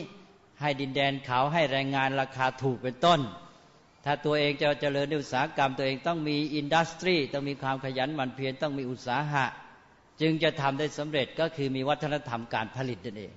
[0.61, 3.19] ให้ดินแดนเขาให้แรงงานราคาถูกเป็นต้น
[4.05, 9.45] ถ้าตัวเองจะเจริญในอุตสาหกรรม ตัวเองต้องมีอินดัสทรีต้องมีความขยันหมั่นเพียรต้องมีอุตสาหะ
[10.21, 13.33] จึงจะทำได้สำเร็จก็คือมีวัฒนธรรมการผลิตนั่นเอง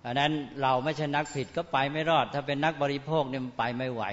[0.00, 4.04] เพราะนั้นเราไม่ใช่นักผิดก็ไปไม่รอด ถ้าเป็นนักบริโภคเนี่ยมันไปไม่ไหว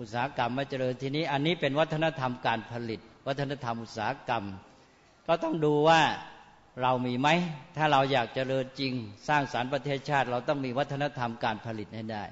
[0.00, 4.44] อุตสาหกรรมม่เจริญทีนี้ อันนี้เป็นวัฒนธรรมการผลิต วัฒนธรรมอุตสาหกรรม
[5.26, 6.00] ก็ต้องดูว่า
[6.82, 7.28] เรามีไหม
[7.76, 8.92] ถ้าเราอยากเจริญจริง
[9.28, 12.24] สร้างสารรค์ประเทศชาติ เราต้องมีวัฒนธรรมการผลิตให้ได้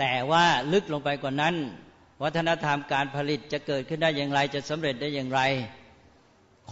[0.00, 1.54] แต่ว่าลึกลงไปกว่านั้น
[2.22, 5.40] วัฒนธรรมการผลิตจะเกิดขึ้นได้อย่างไรจะสำเร็จได้อย่างไร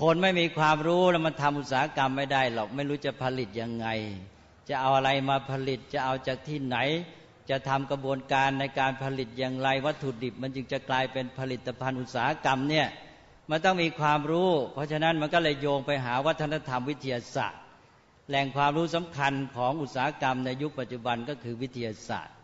[0.00, 3.86] คนไม่มีความรู้แล้วมันทำอุตสาหกรรมไม่ได้หรอกไม่รู้จะผลิตยังไง
[4.68, 6.76] จะเอาอะไรมาผลิตจะเอาจากที่ไหน
[7.48, 12.86] จจะทำกระบวนการในการผลิตอย่างไร วัตถุดิบมันจึงจะกลายเป็นผลิตภัณฑ์อุตสาหกรรมเนี่ย
[13.50, 17.62] มันต้องมีความรู้ เพราะฉะนั้นมันก็เลยโยงไปหาวัฒนธรรมวิทยาศาสตร์
[18.28, 22.37] แหล่งความรู้สำคัญของอุตสาหกรรมในยุคปัจจุบันก็คือวิทยาศาสตร์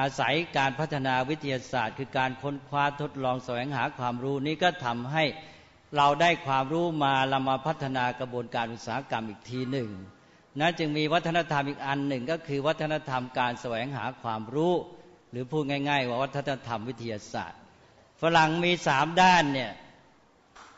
[0.00, 5.24] อาศัยการพัฒนาวิทยาศาสตร์ คือการค้นคว้าทดลองแสวงหาความรู้นี้ก็ทำให้
[5.96, 9.90] เราได้ความรู้มาเรามาพัฒนากระบวนการอุตสาหกรรมอีกทีหนึ่ง
[10.60, 14.74] นั้นจึงมีวัฒนธรรมอีกอันหนึ่งก็คือวัฒนธรรมการแสวงหาความรู้
[15.30, 17.60] หรือพูดง่าย ๆ ว่าวัฒนธรรมวิทยาศาสตร์
[18.20, 19.72] ฝรั่งมีสามด้านเนี่ย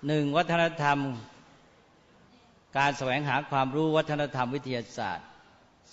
[0.07, 0.99] หนึ่งวัฒนธรรม
[2.79, 5.27] การแสวงหาความรู้วัฒนธรรมวิทยาศาสตร์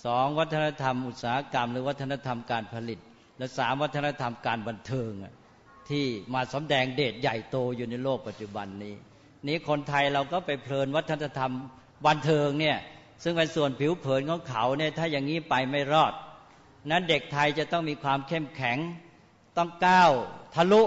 [0.04, 2.98] สองวัฒนธรรมอุตสาหกรรม หรือวัฒนธรรมการผลิต
[3.38, 5.10] และสามวัฒนธรรมการบันเทิง
[5.90, 8.94] ที่มาสำแดงเดชใหญ่โตอยู่ในโลกปัจจุบันนี้
[9.48, 11.52] นี้คนไทยเราก็ไปเพลินวัฒนธรรม
[12.06, 12.78] บันเทิงเนี่ย
[13.22, 16.12] ซึ่งเป็นส่วนผิวเผินของเขาเนี่ยถ้าอย่างนี้ไปไม่รอด
[16.90, 18.78] นั้นเด็กไทยจะต้องมีความเข้มแข็ง
[19.56, 20.10] ต้องก้าว
[20.54, 20.82] ทะลุ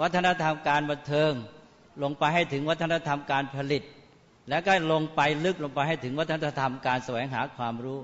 [0.00, 1.32] วัฒนธรรมการบันเทิง
[2.02, 3.82] ลงไปให้ถึงวัฒนธรรมการผลิต
[4.48, 7.98] แล้วก็ลงไปลึกลงไปให้ถึงวัฒนธรรมการแสวงหาความรู้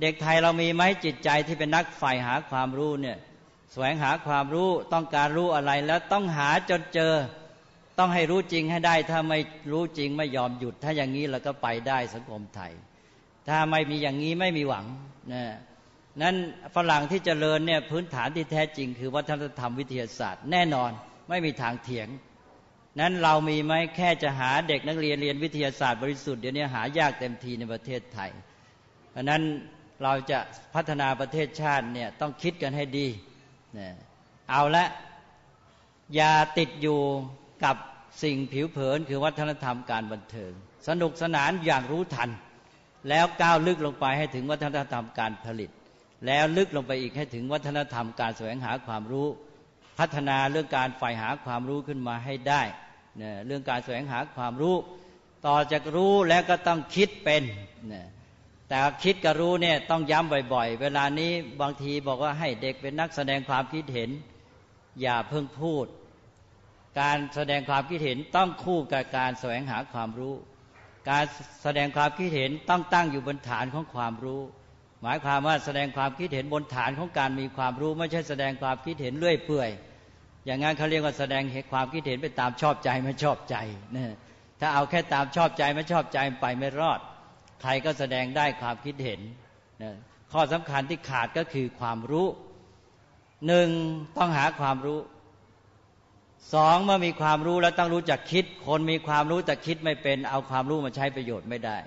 [0.00, 3.18] เด็กไทยเรามีไหมจิตใจที่เป็นนักใฝ่หาความรู้เนี่ย
[3.72, 7.14] แสวงหาความรู้ต้องการรู้อะไรแล้วต้องหาจนเจอ
[7.98, 9.38] ต้องให้รู้จริงให้ได้ ถ้าไม่
[9.72, 12.72] รู้จริงไม่ยอมหยุด ถ้าอย่างนี้เราก็ไปได้สังคมไทย
[13.48, 14.86] ถ้าไม่มีอย่างนี้ไม่มีหวัง
[15.32, 15.44] นะ
[16.22, 16.34] นั้น
[16.74, 20.90] ฝรั่งที่เจริญเนี่ยพื้นฐานที่แท้จริง คือวัฒนธรรมวิทยาศาสตร์ แน่นอน
[21.28, 22.08] ไม่มีทางเถียง
[23.00, 28.30] นั้นเรามีไหมแค่จะหาเด็กนักเรียนเรียนวิทยาศาสตร์บริสุทธิ์เดี๋ยวนี้หายากเต็มทีในประเทศไทย
[29.12, 29.42] เพราะนั้น
[30.02, 30.38] เราจะ
[30.74, 33.06] พัฒนาประเทศชาติเนี่ยต้องคิดกันให้ดี
[33.78, 33.88] นะ
[34.50, 34.86] เอาละ
[36.14, 37.00] อย่าติดอยู่
[37.64, 37.76] กับ
[38.22, 40.52] สิ่งผิวเผินคือวัฒนธรรมการบันเทิง
[40.88, 42.30] สนุกสนานอย่างรู้ทัน
[43.08, 45.70] แล้วก้าวลึกลงไปให้ถึงวัฒนธรรมการผลิต
[46.26, 49.26] แล้วลึกลงไปอีกให้ถึงวัฒนธรรมการแสวงหาความรู้
[49.98, 52.62] พัฒนาเรื่องการใฝ่หาความรู้ขึ้นมาให้ได้
[53.18, 54.74] เนี่ยเรื่องการแสวงหาความรู้
[55.46, 57.42] ต่อจากรู้แล้วก็ต้องคิดเป็น
[57.88, 58.06] เนี่ย
[58.68, 64.10] แต่คิดกับรู้เนี่ยต้องย้ำบ่อยๆ เวลานี้บางทีบอกว่าให้เด็กเป็นนักแสดงความคิดเห็น
[65.02, 65.86] อย่าเพิ่งพูด
[67.00, 70.34] การแสดงความคิดเห็นต้องคู่กับการแสวงหาความรู้
[71.10, 71.24] การ
[71.62, 74.40] แสดงความคิดเห็นต้องตั้งอยู่บนฐานของความรู้
[75.02, 79.70] หมายความว่าแสดงความคิดเห็นบนฐานของการมีความรู้ ไม่ใช่แสดงความคิดเห็นเลื่อยเปื่อย
[80.46, 83.56] อย่างนั้นเขาเรียกว่าแสดงความคิดเห็นไปตามชอบใจไม่ชอบใจ
[83.96, 84.14] นะ
[84.60, 87.00] ถ้าเอาแค่ตามชอบใจไม่ชอบใจไปไม่รอด
[87.62, 89.20] ใครก็แสดงได้ความคิดเห็น
[89.82, 89.94] นะ
[90.32, 92.26] ข้อสำคัญที่ขาดก็คือความรู้
[93.46, 93.68] หนึ่ง
[94.16, 95.00] ต้องหาความรู้
[96.54, 101.78] สองเมื่อมีความรู้แล้วต้องรู้จักคิด คนมีความรู้แต่คิดไม่เป็น เอาความรู้มาใช้ประโยชน์ไม่ได้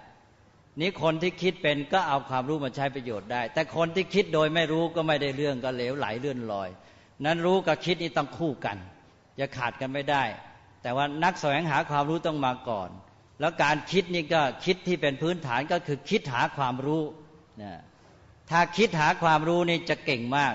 [0.82, 6.70] นี้คนที่คิดเป็นก็เอาความรู้มาใช้ประโยชน์ได้ แต่คนที่คิดโดยไม่รู้ก็ไม่ได้เรื่องก็เหลวไหลเลื่อนลอย
[7.26, 8.78] นั้นรู้กับคิดนี่ต้องคู่กัน
[9.40, 10.24] จะขาดกันไม่ได้
[10.82, 12.90] แต่ว่านักแสวงหาความรู้ต้องมาก่อน
[13.40, 17.04] แล้วการคิดนี่ก็คิดที่เป็นพื้นฐานก็คือคิดหาความรู้
[17.62, 17.74] นะ
[18.50, 20.54] ถ้าคิดหาความรู้นี่จะเก่งมาก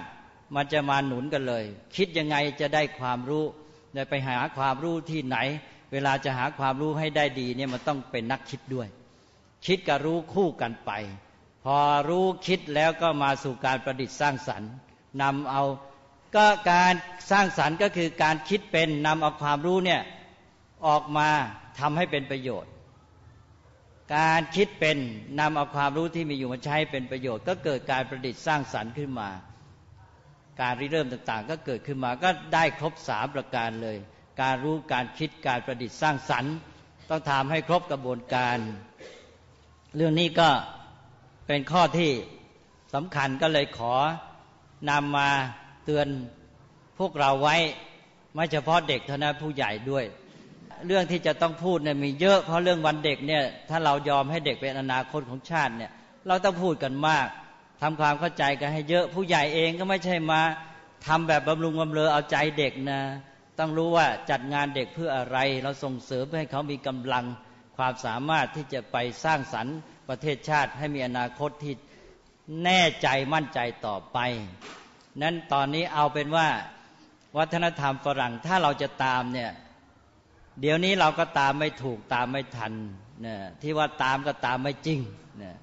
[0.54, 1.64] มันจะมาหนุนกันเลย
[1.96, 3.44] คิดยังไงจะได้ความรู้
[3.94, 5.36] ได้ไปหาความรู้ที่ไหน
[5.92, 8.88] เวลาจะหาความรู้ให้ได้ดีเนี่ยมันต้องเป็นนักคิดด้วย
[9.66, 10.90] คิดกับรู้คู่กันไป
[11.64, 14.70] พอรู้คิดแล้วก็มาสู่การประดิษฐ์สร้างสรรค์
[15.22, 15.62] นำเอา
[16.36, 16.94] ก็การ
[17.30, 20.00] สร้างสรรค์ก็คือการคิดเป็นนำเอาความรู้เนี่ย
[20.86, 21.28] ออกมา
[21.78, 22.72] ทำให้เป็นประโยชน์
[24.16, 24.98] การคิดเป็น
[25.40, 29.30] นำเอาความรู้ที่มีอยู่มาใช้เป็นประโยชน์ ก็เกิดการประดิษฐ์สร้างสรรค์ขึ้นมา
[30.60, 33.96] การริเริ่มต่างๆ ก็เกิดขึ้นมาก็ได้ครบสามประการเลย
[34.42, 36.54] การรู้การคิดการประดิษฐ์สร้างสรรค์
[37.10, 38.58] ต้องทำให้ครบกระบวนการ
[39.96, 40.48] เรื่องนี้ก็
[41.46, 42.10] เป็นข้อที่
[42.94, 43.94] สำคัญก็เลยขอ
[44.90, 45.30] นำมา
[45.84, 46.06] เตือน
[46.98, 47.56] พวกเราไว้
[48.34, 50.04] ไม่เฉพาะเด็กเท่านั้นผู้ใหญ่ด้วย
[50.86, 55.90] เรื่องที่จะต้องพูดเนี่ยมีเยอะเพราะเรื่องวันเด็กเนี่ยถ้าเรายอมให้เด็กเป็นอนาคตของชาติเนี่ย
[56.26, 57.26] เราต้องพูดกันมาก
[57.82, 60.40] ทำความเข้าใจกันให้เยอะผู้ใหญ่เองก็ไม่ใช่มา
[61.06, 63.00] ทำแบบบำรุงบำเรอเอาใจเด็กนะ
[63.58, 67.24] ต้องรู้ว่าจัดงานเด็กเพื่ออะไร เราส่งเสริมเพื่อให้เขามีกำลัง
[67.76, 69.76] ความสามารถที่จะไปสร้างสรรค์
[70.08, 71.74] ประเทศชาติให้มีอนาคตที่
[72.64, 74.18] แน่ใจมั่นใจต่อไป
[75.22, 76.48] นั้นตอนนี้เอาเป็นว่า
[77.38, 79.50] วัฒนธรรมฝรั่งถ้าเราจะตามเนี่ย
[80.60, 82.72] เดี๋ยวนี้เราก็ตามไม่ถูกตามไม่ทัน
[83.22, 85.00] เนี่ยที่ว่าตามก็ตามไม่จริง
[85.38, 85.56] เนี่ย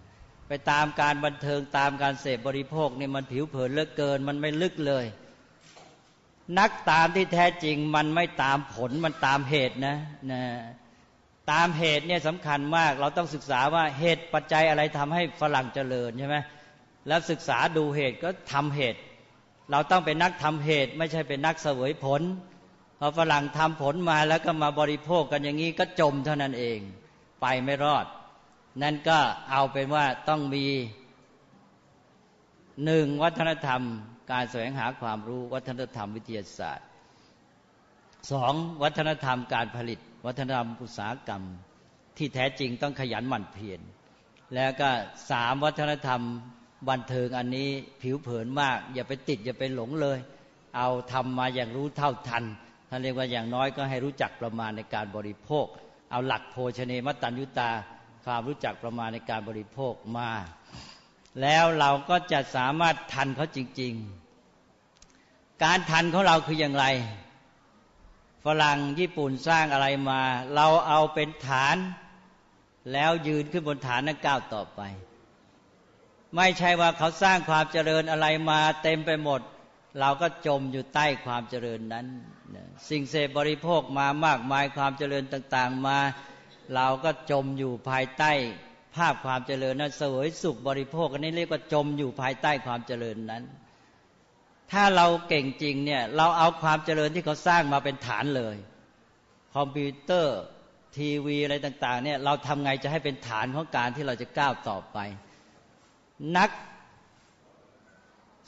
[0.48, 5.06] ไปตามการบันเทิงตามการเสพบริโภคนี่มันผิวเผินเหลือเกิน มันไม่ลึกเลย
[6.60, 9.96] นักตามที่แท้จริงมันไม่ตามผลมันตามเหตุนะ
[10.32, 10.44] นะ
[11.52, 16.38] ตามเหตุเนี่ยสำคัญมาก เราต้องศึกษาว่าเหตุปัจจัยอะไรทำให้ฝรั่งเจริญใช่ไหม
[17.08, 19.00] แล้วศึกษาดูเหตุก็ทำเหตุ
[19.72, 22.22] เราต้องเป็นนักทำเหตุ ไม่ใช่เป็นนักเสวยผล
[23.00, 26.80] พอฝรั่งทำผลมาแล้วก็มาบริโภคกันอย่างนี้ก็จมเท่านั้นเอง
[27.42, 28.06] ไปไม่รอด
[28.82, 29.20] นั่นก็
[29.52, 30.66] เอาเป็นว่าต้องมี
[32.86, 33.82] หนึ่งวัฒนธรรม
[34.32, 36.88] การแสวงหาความรู้วัฒนธรรมวิทยาศาสตร์
[38.32, 41.44] สองวัฒนธรรมการผลิต วัฒนธรรมอุตสาหกรรม
[42.18, 43.82] ที่แท้จริงต้องขยันหมั่นเพียร
[44.56, 44.90] แล้วก็
[45.32, 46.22] สามวัฒนธรรม
[46.90, 47.70] บันเทิงอันนี้
[48.02, 50.20] ผิวเผินมาก อย่าไปติดอย่าไปหลงเลย
[50.78, 52.44] เอาทำมาอย่างรู้เท่าทัน
[52.92, 55.66] ท่านเรียกว่าอย่างน้อยก็ให้รู้จักประมาณในการบริโภค
[56.12, 57.72] เอาหลักโภชเนมัตตัญญุตา
[58.26, 60.32] ความรู้จักประมาณในการบริโภคมา
[61.42, 63.94] แล้วเราก็จะสามารถทันเขาจริง
[64.80, 66.86] ๆ การทันของเราคืออย่างไร
[68.46, 70.22] ฝรั่งญี่ปุ่นสร้างอะไรมา
[70.56, 71.78] เราเอาเป็นฐาน
[72.94, 74.82] แล้วยืนขึ้นบนฐานนั้นก้าวต่อไป
[76.36, 79.42] ไม่ใช่ว่าเขาสร้างความเจริญอะไรมาเต็มไปหมด
[80.00, 82.06] เราก็จมอยู่ใต้ความเจริญนั้น
[82.90, 86.00] สิ่งเสพบริโภคมามากมายความเจริญต่างๆมา
[86.76, 88.32] เราก็จมอยู่ภายใต้
[88.96, 93.44] ภาพความเจริญนั้นเสวยสุขบริโภคอันนี้เรียกว่าจมอยู่ภายใต้ความเจริญนั้น
[94.72, 98.58] ถ้าเราเก่งจริงเนี่ยเราเอาความเจริญที่เขาสร้างมาเป็นฐานเลย
[99.56, 100.38] คอมพิวเตอร์
[100.98, 104.98] ทีวีอะไรต่าง ๆ เนี่ยเราทำไงจะให้เป็นฐานของการที่เราจะก้าวต่อไป
[106.38, 106.50] นัก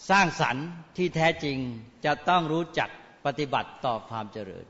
[0.10, 1.58] สร้างสรรค์ที่แท้จริง
[2.06, 2.90] จะต้องรู้จัก
[3.26, 4.66] ปฏิบัติต่อความเจริญ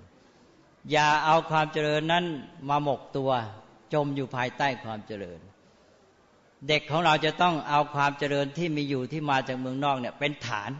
[0.91, 2.25] อย่าเอาความเจริญนั้น
[2.69, 3.31] มาหมกตัว
[3.93, 5.39] จมอยู่ภายใต้ความเจริญ
[6.67, 10.71] เด็กของเราจะต้องเอาความเจริญที่มีอยู่ที่มาจากเมืองนอกเนี่ยเป็นฐาน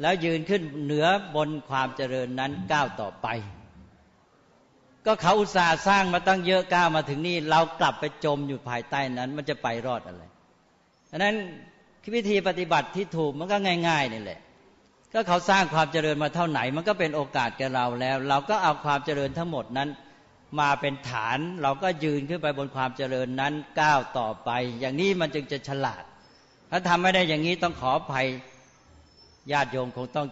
[0.00, 3.28] แล้วยืนขึ้นเหนือบนความเจริญนั้นก้าวต่อไป
[5.06, 10.22] ก็เขาอุตส่าห์สร้างมาตั้งเยอะก้าวมาถึงนี่เรากลับไปจมอยู่ภายใต้นั้น มันจะไปรอดอะไร
[11.10, 11.36] ดังนั้น
[12.14, 13.56] วิธีปฏิบัติที่ถูกมันก็
[13.88, 14.40] ง่ายๆนี่แหละ
[15.12, 19.88] ก็เขาสร้างความเจริญมาเท่าไหน มันก็เป็นโอกาสแก่เราแล้ว เราก็เอาความเจริญทั้งหมดนั้น
[20.60, 26.02] มาเป็นฐานเราก็ยืนขึ้นไปบนความเจริญนั้นก้าวต่อไป อย่างนี้มันจึงจะฉลาด
[26.70, 28.26] ถ้าทำไม่ได้อย่างนี้ต้องขออภัย
[29.52, 30.28] ญาติโยมคงต้อง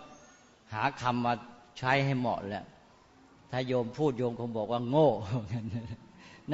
[0.72, 1.34] หาคำมา
[1.78, 2.64] ใช้ให้เหมาะแหละ
[3.50, 5.10] ถ้าโยมพูดโยมคงบอกว่าโง่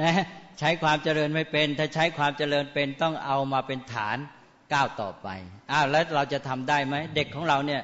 [0.01, 0.13] นะ
[0.59, 4.17] ใช้ความเจริญไม่เป็น ถ้าใช้ความเจริญเป็นต้องเอามาเป็นฐาน
[4.73, 5.27] ก้าวต่อไป
[5.71, 7.81] อ้าวแล้วเราจะทำได้ไหมเด็กของเราเนี่ย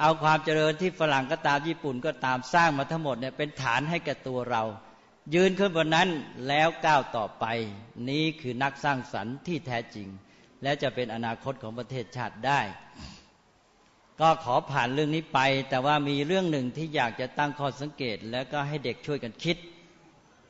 [0.00, 4.62] เอาความเจริญที่ฝรั่งก็ตามญี่ปุ่นก็ตามสร้างมาทั้งหมดเนี่ยเป็นฐานให้แก่ตัวเรา
[5.34, 6.08] ยืนขึ้นบนนั้น
[6.48, 7.44] แล้วก้าวต่อไป
[8.08, 10.08] นี้คือนักสร้างสรรค์ที่แท้จริง
[10.62, 12.60] และจะเป็นอนาคตของประเทศชาติได้
[14.20, 19.56] ก็ขอผ่านเรื่องนี้ไป แต่ว่ามีเรื่องหนึ่งที่อยากจะตั้งข้อสังเกต แล้วก็ให้เด็กช่วยกันคิด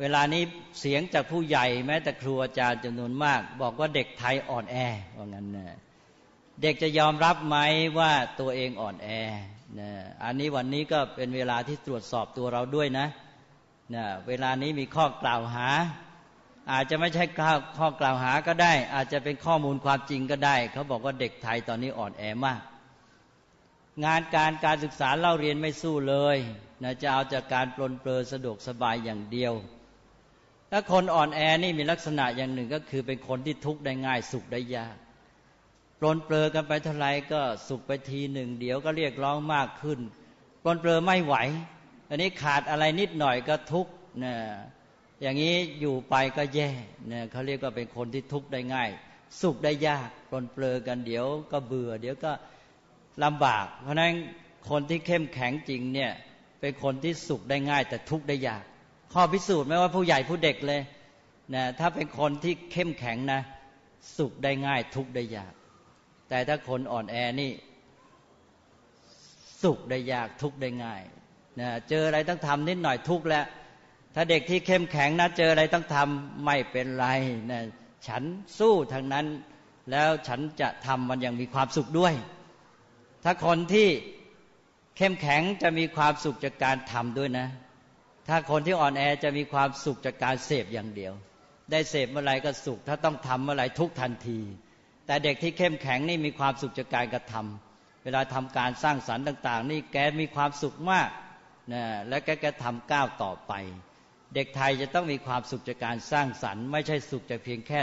[0.01, 0.43] เวลานี้
[0.81, 4.77] เสียงจากผู้ใหญ่แม้แต่ครูอาจารย์จำนวนมาก บอกว่าเด็กไทยอ่อนแอ
[5.17, 5.77] ว่างั้นนะ
[6.63, 7.57] เด็กจะยอมรับไหม
[7.99, 9.09] ว่าตัวเองอ่อนแอ
[9.81, 9.91] นะ
[10.25, 13.07] อันนี้วันนี้ก็เป็นเวลาที่ตรวจสอบตัวเราด้วยนะ
[13.95, 15.69] นะเวลานี้มีข้อกล่าวหา
[16.73, 22.61] อาจจะไม่ใช่ข้อข้อกล่าวหาก็ได้ อาจจะเป็นข้อมูลความจริงก็ได้ เขาบอกว่าเด็กไทยตอนนี้อ่อนแอมาก
[24.05, 26.39] งานการการศึกษาเล่าเรียนไม่สู้เลย
[26.83, 29.53] นะจะเอาจากการปลนเปลือสะดวกสบายอย่างเดียว
[30.75, 34.97] ถ้าคนอ่อนแอนี่มีลักษณะอย่างหนึ่งก็คือเป็นคนที่ทุกข์ได้ง่ายสุขได้ยาก
[36.01, 39.99] ปลนเปลือกันไปเท่าไรก็สุขไปทีหนึ่ง เดี๋ยวก็เรียกร้องมากขึ้น
[40.63, 41.35] ปลนเปลือไม่ไหว
[42.09, 43.93] อันนี้ขาดอะไรนิดหน่อยก็ทุกข์
[44.25, 44.35] นะ
[45.23, 46.71] อย่างนี้อยู่ไปก็แย่
[47.09, 48.91] เนี่ยเขาเรียกว่าเป็นคนที่ทุกข์ได้ง่าย
[49.43, 52.33] สุขได้ยากปลนเปลือกันเดี๋ยวก็เบื่อ เดี๋ยวก็
[53.25, 54.13] ลำบาก เพราะนั้น
[54.71, 56.13] คนที่เข้มแข็งจริงเนี่ย
[56.61, 58.65] เป็นคนที่สุขได้ง่าย แต่ทุกข์ได้ยาก
[59.13, 60.81] ข้อพิสูจน์ไม่ว่าผู้ใหญ่ผู้เด็กเลย
[61.55, 63.41] นะถ้าเป็นคนที่เข้มแข็งนะ
[64.17, 65.55] สุขได้ง่ายทุกได้ยาก
[66.29, 67.53] แต่ถ้าคนอ่อนแอนี่
[69.63, 71.03] สุขได้ยากทุกได้ง่าย
[71.61, 73.47] นะเจออะไรต้องทำนิดหน่อยทุกแล้ว
[74.15, 77.07] ถ้าเด็กที่เข้มแข็งนะเจออะไรต้องทำไม่เป็นไร
[77.51, 77.63] นะ
[78.09, 78.23] ฉัน
[78.59, 79.27] สู้ทางนั้น
[79.91, 82.15] แล้วฉันจะทำมันอยังมีความสุขด้วย
[83.25, 83.89] ถ้าคนที่
[84.97, 87.49] เข้มแข็งจะมีความสุขจากการทำด้วยนะ
[88.29, 91.13] ถ้าคนที่อ่อนแอจะมีความสุขจากการเสพอย่างเดียว
[91.71, 94.41] ได้เสพเมื่อไรก็สุข ถ้าต้องทำเมื่อไรทุกทันที
[95.07, 101.09] แต่เด็กที่เข้มแข็งนี่มีความสุขจากการกระทำเวลาทำการสร้างสรรค์ต่าง ๆ นี่แกมีความสุขมาก
[101.73, 103.53] นะและแกแกทำก้าวต่อไป
[104.35, 107.81] เด็กไทยจะต้องมีความสุขจากการสร้างสรรค์ ไม่ใช่สุขจากเพียงแค่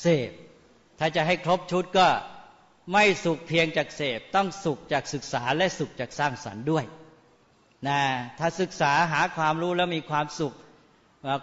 [0.00, 0.30] เสพ
[0.98, 2.08] ถ้าจะให้ครบชุดก็
[2.92, 6.84] ไม่สุขเพียงจากเสพ ต้องสุขจากศึกษาและสุขจากสร้างสรรค์ด้วย
[7.88, 8.00] นะ
[8.38, 10.54] ถ้าศึกษาหาความรู้แล้วมีความสุข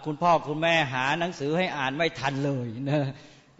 [0.06, 3.02] คุณพ่อคุณแม่หาหนังสือให้อ่านไม่ทันเลยนะ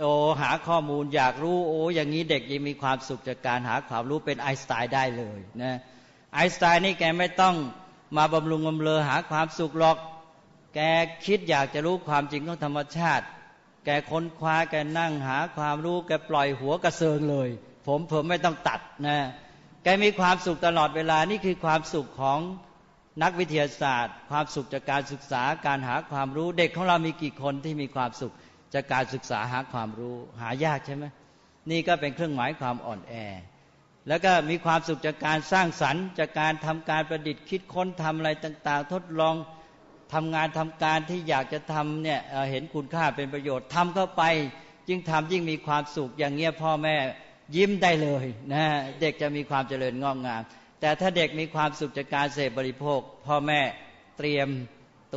[0.01, 0.13] โอ้
[0.43, 5.79] หาข้อมูลอยากรู้โอ้อย่างนี้เด็กยังมีความสุขจากการหาความรู้เป็นไอสไตน์ได้เลยนะ
[6.35, 7.55] ไอสไตน์นี่แกไม่ต้อง
[8.17, 9.97] มาบำรุงบำเรอหาความสุขหรอก
[10.75, 10.81] แก
[11.27, 13.25] คิดอยากจะรู้ความจริงของธรรมชาติ
[13.85, 17.49] แกค้นคว้าแกนั่งหาความรู้แกปล่อยหัวกระเซิงเลย
[17.87, 19.19] ผมผมไม่ต้องตัดนะ
[19.83, 22.39] แกมีความสุขตลอดเวลานี่คือความสุขของ
[23.23, 28.35] นักวิทยาศาสตร์ ความสุขจากการศึกษาการหาความรู้ เด็กของเรามีกี่คนที่มีความสุข
[28.75, 31.05] จากการศึกษาหาความรู้ หายากใช่ไหม
[31.71, 33.15] นี่ก็เป็นเครื่องหมายความอ่อนแอ
[34.09, 39.35] แล้วก็มีความสุขจากการสร้างสรรค์ จากการทำการประดิษฐ์คิดค้นทำอะไรต่างๆ ทดลอง
[40.15, 44.23] ทำงานทำการที่อยากจะทำเนี่ยเห็นคุณค่าเป็นประโยชน์ทำเข้าไป
[44.89, 46.97] ยิ่งทำยิ่งมีความสุขอย่างเงี้ยพ่อแม่
[47.57, 48.65] ยิ้มได้เลยนะ
[49.01, 50.43] เด็กจะมีความเจริญงอกงาม
[50.81, 53.61] แต่ถ้าเด็กมีความสุขจากการเสพบริโภค พ่อแม่
[54.19, 54.49] เตรียม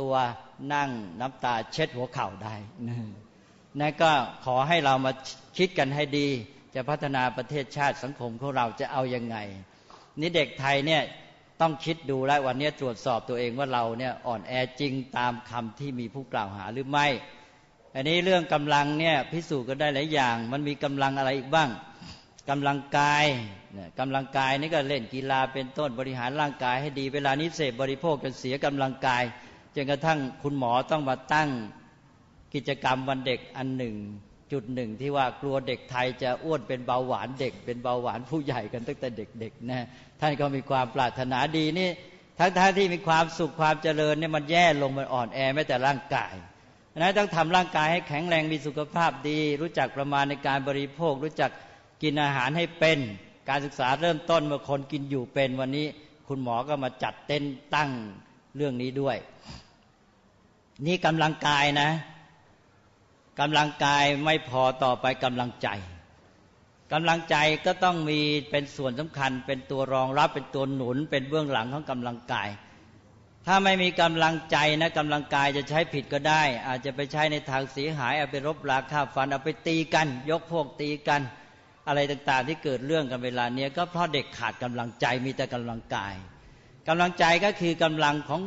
[0.04, 0.14] ัว
[0.74, 2.54] นั่งน้ำตาเช็ดหัวเข่าได้
[2.88, 2.96] นะ
[3.80, 4.10] นั่นก็
[4.44, 5.12] ขอให้เรามา
[5.58, 6.28] คิดกันให้ดี
[6.74, 9.36] จะพัฒนาประเทศชาติสังคมของเราจะเอายังไง
[10.20, 11.02] นี่เด็กไทยเนี่ย
[11.60, 17.06] ต้องคิดดูแล้ววันนี้ตรวจสอบตัวเองว่าเราเนี่ยอ่อนแอจริงตามคำที่มีผู้กล่าวหาหรือไม่
[17.94, 21.70] อันนี้เรื่องกำลังเนี่ยพิสูจน์กันได้หลายอย่าง มันมีกำลังอะไรอีกบ้าง
[22.50, 23.24] กำลังกาย
[23.98, 29.22] กำลังกายนี่ก็เล่นกีฬาเป็นต้นบริหารร่างกายให้ดี เวลานี้เสพบริโภคจนเสียกำลังกาย
[29.74, 31.48] จนกระทั่งคุณหมอต้องมาตั้ง
[32.54, 33.96] กิจกรรมวันเด็กอันหนึ่ง
[34.52, 39.86] จุดหนึ่งที่ว่ากลัวเด็กไทยจะอ้วนเป็นเบาหวานเด็ก เป็นเบาหวานผู้ใหญ่กันตั้งแต่เด็กๆนะ
[40.20, 41.88] ท่านก็มีความปรารถนาดีนี่
[42.38, 46.34] ทั้งท่าที่มีความสุขความเจริญเนี่ยมันแย่ลงมันอ่อนแอแม้แต่ร่างกาย
[46.98, 51.50] นะต้องทำร่างกายให้แข็งแรงมีสุขภาพดี รู้จักประมาณในการบริโภค รู้จัก
[52.02, 52.98] กินอาหารให้เป็น
[53.48, 55.86] การศึกษาเริ่มต้นเมื่อคนกินอยู่เป็นวันนี้
[56.28, 57.90] คุณหมอก็มาจัดเต้นตั้ง
[58.56, 59.16] เรื่องนี้ด้วย
[60.86, 61.90] นี่กำลังกายนะ
[63.40, 65.68] กำลังกายไม่พอต่อไปกำลังใจ
[66.92, 67.36] กำลังใจ
[67.66, 72.48] ก็ต้องมีเป็นส่วนสำคัญ เป็นตัวรองรับเป็นตัวหนุน เป็นเบื้องหลังของกำลังกาย
[73.46, 81.22] ถ้าไม่มีกำลังใจนะกำลังกายจะใช้ผิดก็ได้ อาจจะไปใช้ในทางเสียหายเอาไปรบราฆ่าฟันเอาไปตีกัน ยกพวกตีกัน
[81.88, 86.14] อะไรต่างๆ ที่เกิดเรื่องกันเวลาเนี้ยก็เพราะเด็กขาดกำลังใจมีแต่กำลังกาย
[86.88, 88.42] กำลังใจก็คือกำลังของ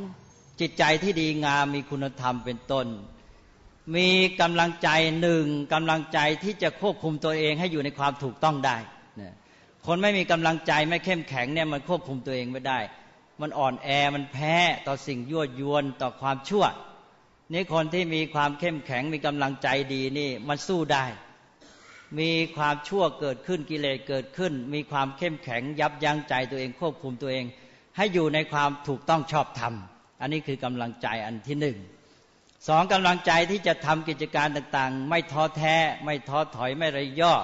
[0.60, 2.88] จิตใจที่ดีงามมีคุณธรรมเป็นต้น
[3.96, 4.10] มี
[4.42, 4.90] กำลังใจ
[5.22, 8.78] หนึ่งกำลังใจที่จะควบคุมตัวเองให้อยู่ในความถูกต้องได้
[9.22, 9.34] นะ
[9.86, 12.80] คนไม่มีกำลังใจไม่เข้มแข็งเนี่ยมันควบคุมตัวเองไม่ได้
[13.42, 14.56] มันอ่อนแอมันแพ้
[14.88, 16.66] ต่อสิ่งยั่วยวนต่อความชั่ว
[17.54, 21.06] นี่คนที่มีความเข้มแข็งมีกำลังใจดีนี่มันสู้ได้
[22.20, 27.46] มีความชั่วเกิดขึ้นกิเลสเกิดขึ้น มีความเข้มแข็งยับยั้งใจตัวเองควบคุมตัวเอง
[27.98, 29.74] ให้อยู่ในความถูกต้องชอบธรรม
[30.22, 31.78] อันนี้คือกำลังใจอันที่หนึ่ง
[32.68, 37.36] สองกำลังใจที่จะทำกิจการต่างๆ ไม่ท้อแท้ ไม่ท้อถอยไม่ระย่อ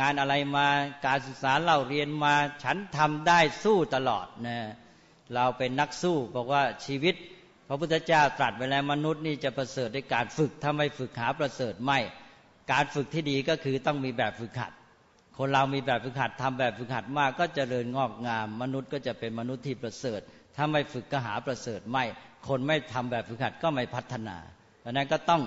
[0.00, 0.66] งานอะไรมา
[1.06, 4.58] การศึกษาเล่าเรียนมาฉันทำได้สู้ตลอดนะ
[5.34, 7.14] เราเป็นนักสู้บอกว่าชีวิต
[7.68, 11.98] พระพุทธเจ้าตรัสไว้แล้วมนุษย์นี่จะประเสริฐด้วยการฝึกถ้าไม่ฝึกหาประเสริฐไม่
[12.72, 14.72] การฝึกที่ดีก็คือต้องมีแบบฝึกหัด
[15.38, 20.20] คนเรามีแบบฝึกหัดทำแบบฝึกหัดมากก็จเจริญงอกงาม มนุษย์ก็จะเป็นมนุษย์ที่ประเสริฐ
[20.56, 22.04] ถ้าไม่ฝึกก็หาประเสริฐไม่
[22.48, 24.36] คนไม่ทำแบบฝึกหัดก็ไม่พัฒนา
[24.84, 25.42] ดังนั้นก็ต้อง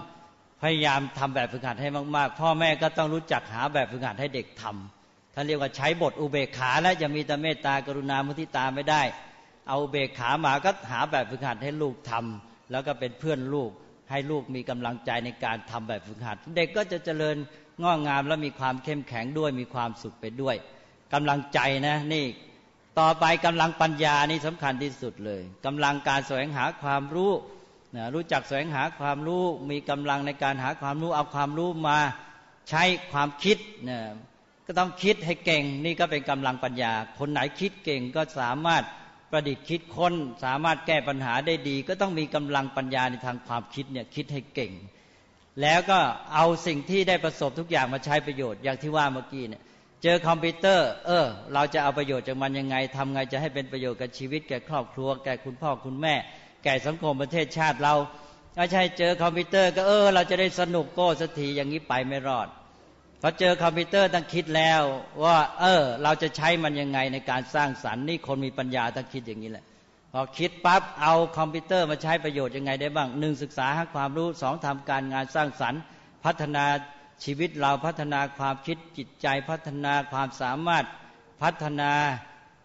[0.62, 9.02] พยายามทำแบบฝึกหัดให้มาก ๆ พ่อแม่ก็ต้องรู้จักหาแบบฝึกหัดให้เด็กทำท่านเรียกว่าใช้บทอุเบกขาและจะมีแต่เมตตากรุณามุทิตาไม่ได้
[9.68, 13.72] เอาอุเบกขามาก็หาแบบฝึกหัดให้ลูกทำแล้วก็เป็นเพื่อนลูก
[14.10, 17.36] ให้ลูกมีกำลังใจในการทำแบบฝึกหัด เด็กก็จะเจริญ
[17.84, 20.56] งอกงามและมีความเข้มแข็งด้วยมีความสุขไปด้วย
[21.14, 22.26] กำลังใจนะนี่
[23.00, 27.32] ต่อไปกำลังปัญญานี่สำคัญที่สุดเลยกำลังการแสวงหาความรู้
[27.96, 32.00] นะรู้จักแสวงหาความรู้มีกำลังในการหาความรู้เอาความรู้มา
[32.70, 33.58] ใช้ความคิด
[33.90, 34.00] นะ
[34.66, 38.84] ก็ต้องคิดให้เก่ง นี่ก็เป็นกำลังปัญญา คนไหนคิดเก่งก็สามารถ
[39.32, 40.14] ประดิษฐ์คิดค้น
[40.44, 44.74] สามารถแก้ปัญหาได้ดี ก็ต้องมีกำลังปัญญาในทางความคิดเนี่ยคิดให้เก่ง
[45.62, 46.00] แล้วก็
[46.34, 49.62] เอาสิ่งที่ได้ประสบทุกอย่างมาใช้ประโยชน์อย่างที่ว่าเมื่อกี้เนี่ย
[50.04, 56.16] เจอคอมพิวเตอร์ เออ เราจะเอาประโยชน์จากมันยังไงทำไงจะให้เป็นประโยชน์กับชีวิตแก่ครอบครัว แก่คุณพ่อคุณแม่
[56.64, 57.96] แก่สังคมประเทศชาติเรา
[58.56, 62.48] ไม่ใช่เจอคอมพิวเตอร์ ก็เออ เราจะได้สนุกโก้สักทีอย่างนี้ไปไม่รอด
[63.22, 64.82] พอเจอคอมพิวเตอร์ต้องคิดแล้ว
[65.24, 69.66] ว่า เออ เราจะใช้มันยังไงในการสร้างสรรค์นี่คนมีปัญญาต้องคิดอย่างนี้แหละ
[70.14, 75.82] พอคิดปั๊บเอาคอมพิวเตอร์มาใช้ประโยชน์ยังไงได้บ้างหนึ่งศึกษาหาความรู้สองทำการงานสร้างสรรค์
[76.26, 76.66] พัฒนา
[77.24, 80.86] ชีวิตเราพัฒนาความคิดจิตใจพัฒนาความสามารถ
[81.44, 81.92] พัฒนา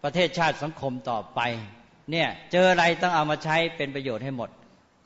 [0.03, 1.39] ประเทศชาติสังคมต่อไป
[2.11, 4.49] เนี่ยเจออะไรต้องเอามาใช้เป็นประโยชน์ให้หมด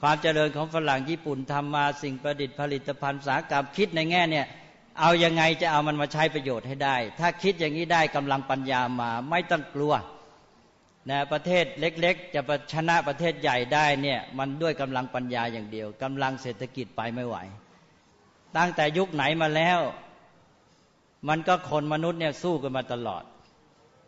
[0.02, 4.45] ความเจริญของฝรั่งญี่ปุ่นทำมาสิ่งประดิษฐ์ผลิตภัณฑ์สาหกรรมคิดในแง่เนี่ย
[5.00, 9.93] เอายังไงจะเอามันมาใช้ประโยชน์ให้ได้ ถ้าคิดอย่างนี้ได้กำลังปัญญามาไม่ต้องกลัว
[11.10, 12.41] นะประเทศเล็ก ๆ จะ
[12.74, 17.38] ชนะประเทศใหญ่ได้เนี่ยมันด้วยกำลังปัญญาอย่างเดียวกำลังเศรษฐกิจไปไม่ไหว
[18.58, 19.80] ตั้งแต่ยุคไหนมาแล้ว
[21.30, 23.24] มันก็คนมนุษย์เนี่ยสู้กันมาตลอด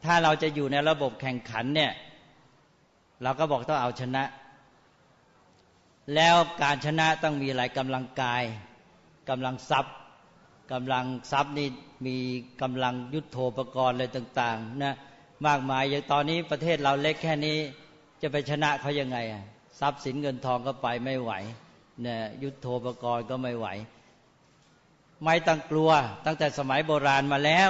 [0.04, 1.92] ถ้าเราจะอยู่ในระบบแข่งขันเนี่ย
[3.24, 4.24] เราก็บอกต้องเอาชนะ
[6.16, 8.44] แล้วการชนะต้องมีอะไรกำลังกาย
[9.30, 9.96] กำลังทรัพย์
[10.72, 11.68] กำลังทรัพย์นี่
[12.08, 12.18] มี
[12.62, 14.96] กำลังยุทโธปกรณ์อะไรต่างๆนะ
[15.48, 17.58] มากมายอย่างตอนนี้ประเทศเราเล็กแค่นี้
[18.22, 19.44] จะไปชนะเขายังไงอะ
[19.80, 21.32] ทรัพย์สินเงินทองก็ไปไม่ไหว
[22.06, 23.68] นี่ยยุทโธปกรณ์ก็ไม่ไหว
[25.26, 25.92] ไม่ต้องกลัว
[26.26, 27.70] ตั้งแต่สมัยโบราณมาแล้ว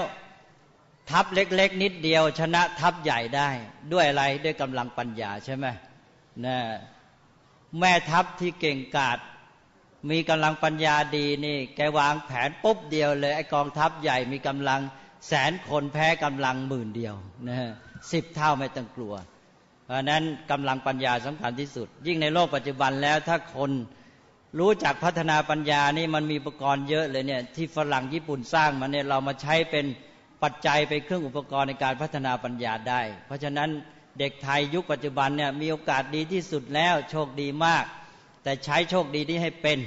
[1.09, 3.49] ทัพเล็ก ๆ นิดเดียว ชนะทัพใหญ่ได้
[3.93, 5.65] ด้วยอะไรด้วยกำลังปัญญาใช่ไหม
[6.45, 6.57] นะ
[7.79, 9.17] แม่ทัพที่เก่งกาจ
[10.09, 14.81] มีกำลังปัญญาดีนี่ แกวางแผนปุ๊บเดียวเลยไอกองทัพใหญ่มีกำลัง
[15.27, 17.15] แสนคนแพ้กำลังหมื่นเดียว
[17.47, 17.71] นะฮะ
[18.11, 19.13] สิบเท่าไม่ต้องกลัว
[19.85, 23.71] เพราะนั้นกำลังปัญญาสำคัญที่สุด ยิ่งในโลกปัจจุบันแล้วถ้าคน
[24.59, 29.85] รู้จักพัฒนาปัญญานี่มันมีอุปกรณ์เยอะเลยเนี่ยที่ฝรั่งญี่ปุ่นสร้างมาเนี่ยเรามาใช้เป็น
[30.43, 33.69] ปัจจัยเป็นเครื่องอุปกรณ์ในการพัฒนาปัญญาได้ เพราะฉะนั้น
[34.19, 37.85] เด็กไทยยุคปัจจุบันเนี่ยมีโอกาสดีที่สุดแล้วโชคดีมาก
[38.43, 39.79] แต่ใช้โชคดีนี้ให้เป็น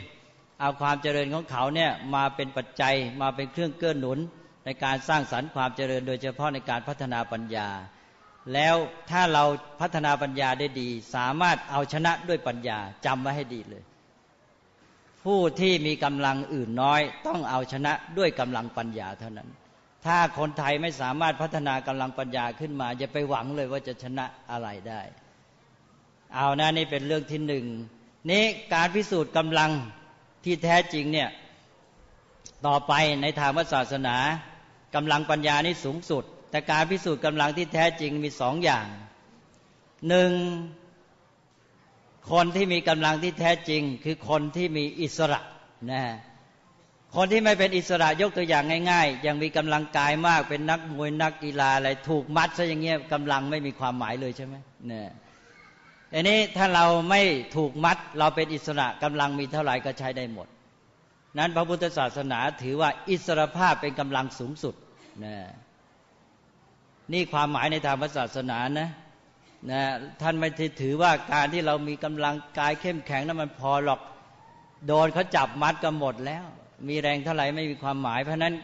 [0.61, 4.19] เอาความเจริญของเขาเนี่ยมาเป็นปัจจัยมาเป็นเครื่องเกื้อหนุน
[4.65, 7.69] ในการสร้างสรรค์ความเจริญโดยเฉพาะในการพัฒนาปัญญา
[8.55, 8.77] แล้ว
[9.11, 9.45] ถ้าเรา
[9.81, 13.85] พัฒนาปัญญาได้ดี สามารถเอาชนะด้วยปัญญาจำไว้ให้ดีเลย
[15.25, 19.49] ผู้ที่มีกำลังอื่นน้อย ต้องเอาชนะด้วยกำลังปัญญาเท่านั้น
[20.07, 25.01] ถ้าคนไทยไม่สามารถพัฒนากำลังปัญญาขึ้นมาจะไปหวังเลยว่าจะชนะอะไรได้
[26.35, 27.65] เอานะนี่เป็นเรื่องที่หนึ่ง
[28.31, 28.45] นี้
[28.75, 29.71] การพิสูจน์กำลัง
[30.45, 31.31] ที่แท้จริงเนี่ย
[32.67, 34.17] ต่อไปในทางวัศาสนา
[34.95, 38.87] กำลังปัญญานี่สูงสุด แต่การพิสูจน์กำลังที่แท้จริงมีสองอย่าง
[40.09, 40.33] หนึ่ง
[42.31, 45.41] คนที่มีกำลังที่แท้จริง คือคนที่มีอิสระ
[45.93, 46.03] นะ
[47.17, 54.55] คนที่ไม่เป็นอิสระยกตัวอย่างง่ายๆยังมีกำลังกายมากเป็นนักมวยนักกีฬาอะไรถูกมัดซะอย่างเงี้ยกำลังไม่มีความหมายเลยใช่ไหม
[54.89, 55.09] เนี่ย
[56.15, 57.23] อันนี้ถ้าเราไม่
[57.57, 60.49] ถูกมัดเราเป็นอิสระกำลังมีเท่าไหร่ก็ใช้ได้หมด
[61.39, 64.75] นั้นพระพุทธศาสนาถือว่าอิสรภาพเป็นกำลังสูงสุด
[65.25, 65.37] นะ
[67.13, 68.89] นี่ความหมายในทางศาสนานะ
[69.71, 69.83] นะ
[70.23, 70.49] ท่านไม่
[70.81, 74.01] ถือว่าการที่เรามีกำลังกายเข้มแข็งนั้นมันพอหรอก
[74.87, 76.45] โดนเขาจับมัดก็หมดแล้ว
[76.89, 78.55] มีแรงเท่าไหร่ไม่มีความหมาย เพราะนั้น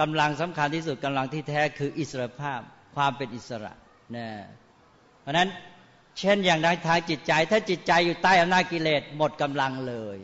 [0.00, 2.60] กำลังสำคัญที่สุดกำลังที่แท้คืออิสรภาพ
[2.96, 3.72] ความเป็นอิสระ
[4.16, 4.26] นะ
[5.22, 5.48] เพราะนั้น
[6.18, 10.18] เช่นอย่างในทางจิตใจ ถ้าจิตใจอยู่ใต้อำนาจกิเลสหมดกำลังเลย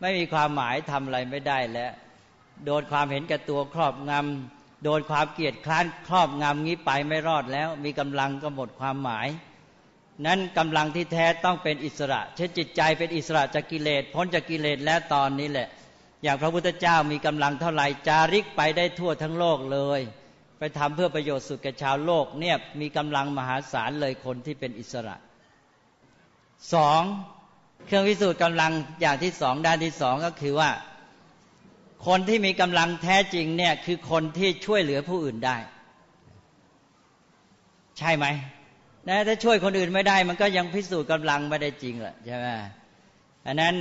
[0.00, 1.92] ไม่มีความหมายทำอะไรไม่ได้แล้ว
[2.64, 9.28] โดนความเห็นแก่ตัวครอบงำโดนความเกลียดคร้านครอบงำงี้ไปไม่รอดแล้ว มีกำลังก็หมดความหมาย
[10.26, 15.68] นั้นกำลังที่แท้ต้องเป็นอิสระ เช่นจิตใจเป็นอิสระจากกิเลสพ้นจากกิเลสแล้วตอนนี้แหละ
[16.22, 20.00] อย่างพระพุทธเจ้ามีกำลังเท่าไหร่จาริกไปได้ทั่วทั้งโลกเลย
[20.62, 25.16] ไปทำเพื่อประโยชน์สุดแก่ชาวโลกเนี่ยมีกำลังมหาศาลเลยคนที่เป็นอิสระ
[26.74, 27.02] สอง
[27.86, 30.70] เครื่องพิสูจน์กำลังอย่างที่สองด้านที่สองก็คือว่า
[32.06, 35.56] คนที่มีกำลังแท้จริงเนี่ยคือคนที่ช่วยเหลือผู้อื่นได้
[37.98, 38.26] ใช่ไหม
[39.08, 42.46] นะถ้าช่วยคนอื่นไม่ได้ มันก็ยังพิสูจน์กำลังไม่ได้จริงแหละใช่ไหม
[43.46, 43.74] อันนั้น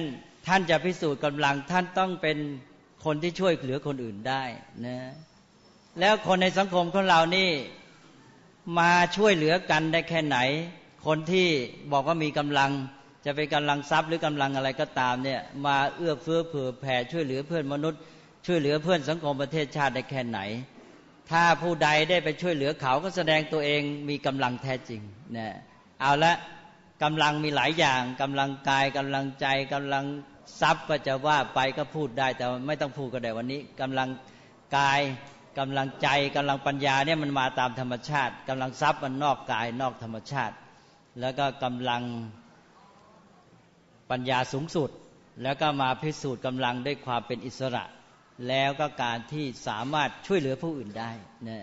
[0.47, 2.37] ท่านจะพิสูจน์กำลังท่านต้องเป็น
[3.05, 4.43] คนที่ช่วยเหลือคนอื่นได้
[4.87, 4.97] นะ
[5.99, 7.49] แล้วคนในสังคมของเรานี่
[8.79, 10.37] มาช่วยเหลือกันได้แค่ไหน
[11.05, 11.47] คนที่
[11.91, 12.71] บอกว่ามีกำลัง
[13.25, 17.99] จะเป็นกำลังทรัพย์หรือกำลังอะไรก็ตามเนี่ยมาเอื้อเฟื้อเผื่อแผ่ช่วยเหลือเพื่อนมนุษย์
[18.45, 20.39] ช่วยเหลือเพื่อนสังคมประเทศชาติได้แค่ไหน
[21.31, 25.01] ถ้าผู้ใดได้ไปช่วยเหลือเขาก็แสดงตัวเองมีกำลังแท้จริง
[25.33, 25.53] เนี่ย
[26.01, 26.33] เอาละ
[27.03, 30.05] กำลังมีหลายอย่างกำลังกายกำลังใจกำลัง
[30.61, 34.09] ทรัพย์ก็จะว่าไปก็พูดได้แต่ไม่ต้องพูดก็ได้วันนี้กำลัง
[34.77, 34.99] กาย
[35.57, 40.55] กำลังใจกำลังปัญญาเนี่ยมันมาตามธรรมชาติกำลังทรัพย์มันนอกกายนอกธรรมชาติ
[41.19, 42.03] แล้วก็กำลัง
[44.11, 44.89] ปัญญาสูงสุด
[45.43, 47.83] แล้วก็มาพิสูจน์กำลังด้วยความเป็นอิสระ
[48.47, 51.11] แล้วก็การที่สามารถช่วยเหลือผู้อื่นได้
[51.47, 51.59] นะ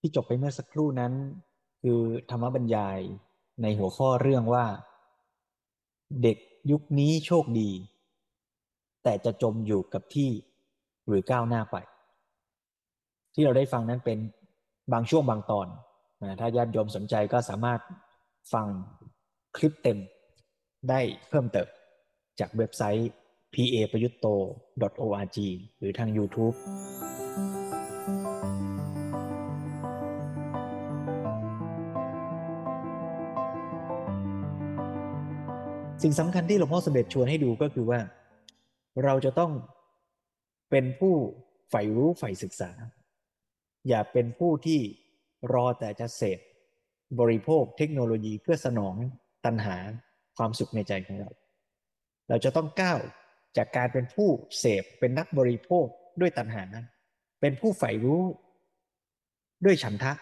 [0.00, 1.12] ที่จบไปเมื่อสักครู่นั้น
[1.82, 2.00] คือ
[2.30, 2.98] ธรรมบรรยาย
[3.62, 4.66] ในหัวข้อเรื่องว่า
[6.22, 6.38] เด็ก
[6.70, 7.70] ยุคนี้โชคดี
[9.04, 10.30] แต่จะจมอยู่กับที่
[11.06, 11.76] หรือก้าวหน้าไป
[13.34, 14.18] ที่เราได้ฟังนั้นเป็น
[14.92, 15.66] บางช่วงบางตอน
[16.22, 17.80] นะถ้าญาติโยมสนใจก็สามารถ
[18.52, 18.66] ฟัง
[19.56, 19.98] คลิปเต็ม
[20.88, 21.68] ได้เพิ่มเติม
[22.40, 23.10] จากเว็บไซต์
[23.54, 24.26] pa ประยุตโต
[25.04, 25.38] .org
[25.78, 26.54] หรือทาง YouTube
[36.02, 37.98] สิ่งสำคัญที่หลวงพ่อสมเด็จชวนให้ดูก็คือว่า
[39.04, 39.52] เราจะต้อง
[40.70, 41.14] เป็นผู้
[41.70, 42.70] ใฝ่รู้ใฝ่ศึกษา
[43.88, 44.80] อย่าเป็นผู้ที่
[45.52, 46.40] รอแต่จะเสพ
[47.20, 48.94] บริโภคเทคโนโลยีเพื่อสนอง
[49.44, 49.76] ตัณหา
[50.36, 51.30] ความสุขในใจของเรา
[52.28, 52.98] เราจะต้องก้าว
[53.56, 54.28] จากการเป็นผู้
[54.58, 55.86] เสพเป็นนักบริโภค
[56.20, 56.86] ด้วยตัณหานั้น
[57.40, 58.22] เป็นผู้ใฝ่รู้
[59.64, 60.12] ด้วยฉันทะ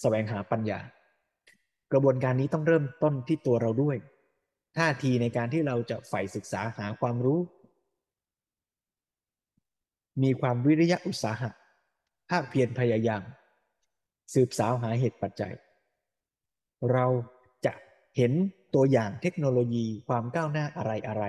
[0.00, 0.80] แสวงหาปัญญา
[1.92, 3.96] กระบวนการนี้ต้องเริ่มต้นที่ตัวเราด้วย
[4.78, 7.40] ท่าทีในการที่เราจะใฝ่ศึกษาหาความรู้
[10.22, 11.50] มีความวิริยะอุตสาหะ
[12.30, 13.22] ภาคเพียรพยายาม
[14.34, 15.54] สืบสาวหาเหตุปัจจัย
[16.92, 17.06] เรา
[17.66, 17.72] จะ
[18.16, 18.32] เห็น
[18.74, 21.24] ตัวอย่างเทคโนโลยีความก้าวหน้าอะไรอะไร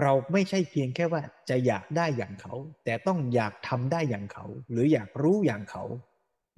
[0.00, 5.84] เราไม่ใช่เพียงแค่ว่าจะอยากได้อย่างเขา แต่ต้องอยากทำได้อย่างเขา หรืออยากรู้อย่างเขา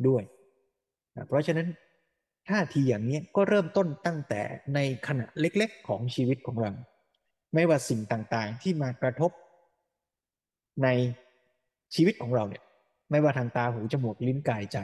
[0.07, 0.23] ด้วย
[1.29, 1.69] เพราะฉะนั้น
[2.49, 4.43] ท่าทีอย่างนี้ก็เริ่มต้นตั้งแต่
[4.75, 6.73] ในขณะเล็กๆ ของชีวิตของเรา
[7.55, 9.31] ไม่ว่าสิ่งต่างๆที่มากระทบ
[10.83, 10.89] ใน
[11.95, 12.63] ชีวิตของเราเนี่ย
[13.11, 14.79] ไม่ว่าทางตาหูจมูกลิ้นกายใจ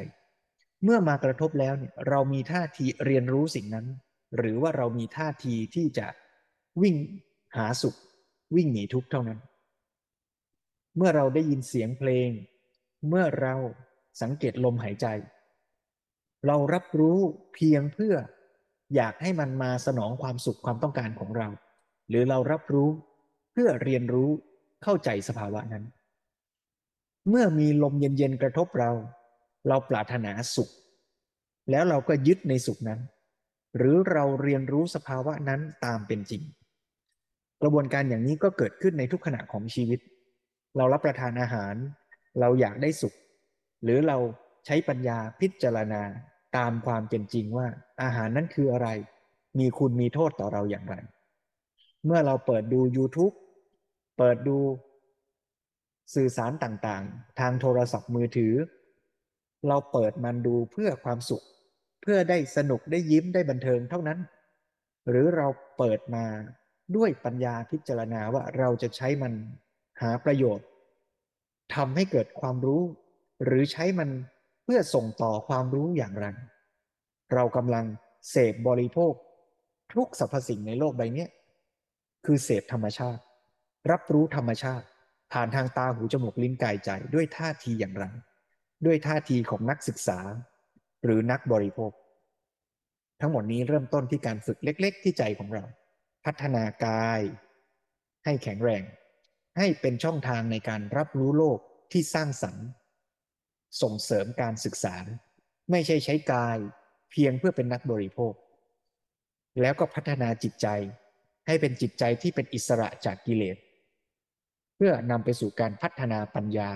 [0.84, 3.86] เมื่อมากระทบแล้วเนี่ยเรามีท่าทีเรียนรู้สิ่งนั้น
[4.36, 6.06] หรือว่าเรามีท่าทีที่จะ
[6.82, 6.96] วิ่ง
[7.56, 7.96] หาสุข
[8.56, 9.38] วิ่งหนีทุกข์เท่านั้น
[10.96, 12.30] เมื่อเราได้ยินเสียงเพลง
[13.08, 13.54] เมื่อเรา
[14.22, 15.06] สังเกตลมหายใจ
[16.46, 17.18] เรารับรู้
[17.54, 18.14] เพียงเพื่อ
[18.94, 21.48] อยากให้มันมาสนองความสุขความต้องการของเรา
[22.08, 22.88] หรือเรารับรู้
[23.52, 24.30] เพื่อเรียนรู้
[24.82, 25.84] เข้าใจสภาวะนั้น
[27.28, 28.90] เมื่อมีลมเย็นๆกระทบเรา
[29.68, 30.70] เราปรารถนาสุข
[31.70, 33.00] แล้วเราก็ยึดในสุขนั้น
[33.76, 36.42] หรือเราเรียนรู้สภาวะนั้นตามเป็นจริง
[37.62, 40.00] กระบวนการอย่างนี้ก็เกิดขึ้นในทุกขณะของชีวิต
[40.76, 41.74] เรารับประทานอาหาร
[42.40, 43.14] เราอยากได้สุข
[43.82, 44.18] หรือเรา
[44.66, 46.02] ใช้ปัญญาพิจารณา
[46.56, 47.66] ตามความเป็นจริงว่า
[48.02, 48.88] อาหารนั้นคืออะไร
[49.58, 50.94] มีคุณมีโทษต่อเราอย่างไร
[52.04, 53.34] เมื่อเราเปิดดู YouTube
[54.18, 54.56] เปิดดู
[56.14, 58.54] สื่อสารต่างๆ ทางโทรศัพท์มือถือ
[59.68, 61.44] เราเปิดมันดูเพื่อความสุข
[62.02, 64.18] เพื่อได้สนุกได้ยิ้มได้บันเทิงเท่านั้น
[65.08, 65.46] หรือเรา
[65.78, 66.24] เปิดมา
[66.96, 69.32] ด้วยปัญญาพิจารณาว่าเราจะใช้มัน
[70.02, 70.66] หาประโยชน์
[71.74, 72.82] ทำให้เกิดความรู้
[73.44, 74.10] หรือใช้มัน
[74.64, 76.26] เพื่อส่งต่อความรู้อย่างไร
[77.34, 77.84] เรากำลัง
[78.30, 79.12] เสพบริโภค
[79.94, 81.26] ทุกสรรพสิ่งในโลกใบนี้
[82.24, 83.22] คือเสพธรรมชาติ
[83.90, 84.86] รับรู้ธรรมชาติ
[85.32, 88.04] ผ่านทางตาหูจมูกลิ้นกายใจด้วยท่าทีอย่างไร
[88.86, 90.18] ด้วยท่าทีของนักศึกษา
[91.04, 91.92] หรือนักบริโภค
[93.20, 95.64] ทั้งหมดนี้เริ่มต้นที่การฝึกเล็ก ๆ ที่ใจของเรา
[96.24, 97.20] พัฒนากาย
[98.24, 98.82] ให้แข็งแรง
[99.58, 101.58] ให้เป็นช่องทางในการรับรู้โลก
[101.92, 102.66] ที่สร้างสรรค์
[103.82, 104.96] ส่งเสริมการศึกษา
[105.70, 106.58] ไม่ใช่ใช้กาย
[107.10, 108.34] เพียงเพื่อเป็นนักบริโภค
[109.60, 110.66] แล้วก็พัฒนาจิตใจ
[111.46, 113.56] ให้เป็นจิตใจที่เป็นอิสระจากกิเลส
[114.76, 116.70] เพื่อนำไปสู่การพัฒนาปัญญา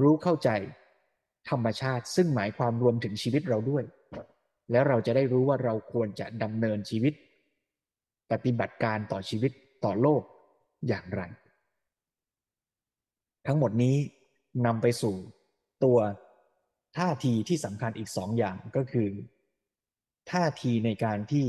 [0.00, 0.50] รู้เข้าใจ
[1.50, 3.84] ธรรมชาติซึ่งหมายความรวมถึงชีวิตเราด้วย
[4.70, 7.14] แล้วเราจะได้รู้ว่าเราควรจะดำเนินชีวิต
[8.30, 9.52] ปฏิบัติการต่อชีวิต
[9.84, 10.22] ต่อโลก
[10.88, 11.22] อย่างไร
[13.46, 13.96] ทั้งหมดนี้
[14.66, 15.14] นำไปสู่
[15.84, 15.98] ตัว
[16.98, 19.08] ท่าทีที่สำคัญอีกสองอย่างก็คือ
[20.30, 21.46] ท่าทีในการที่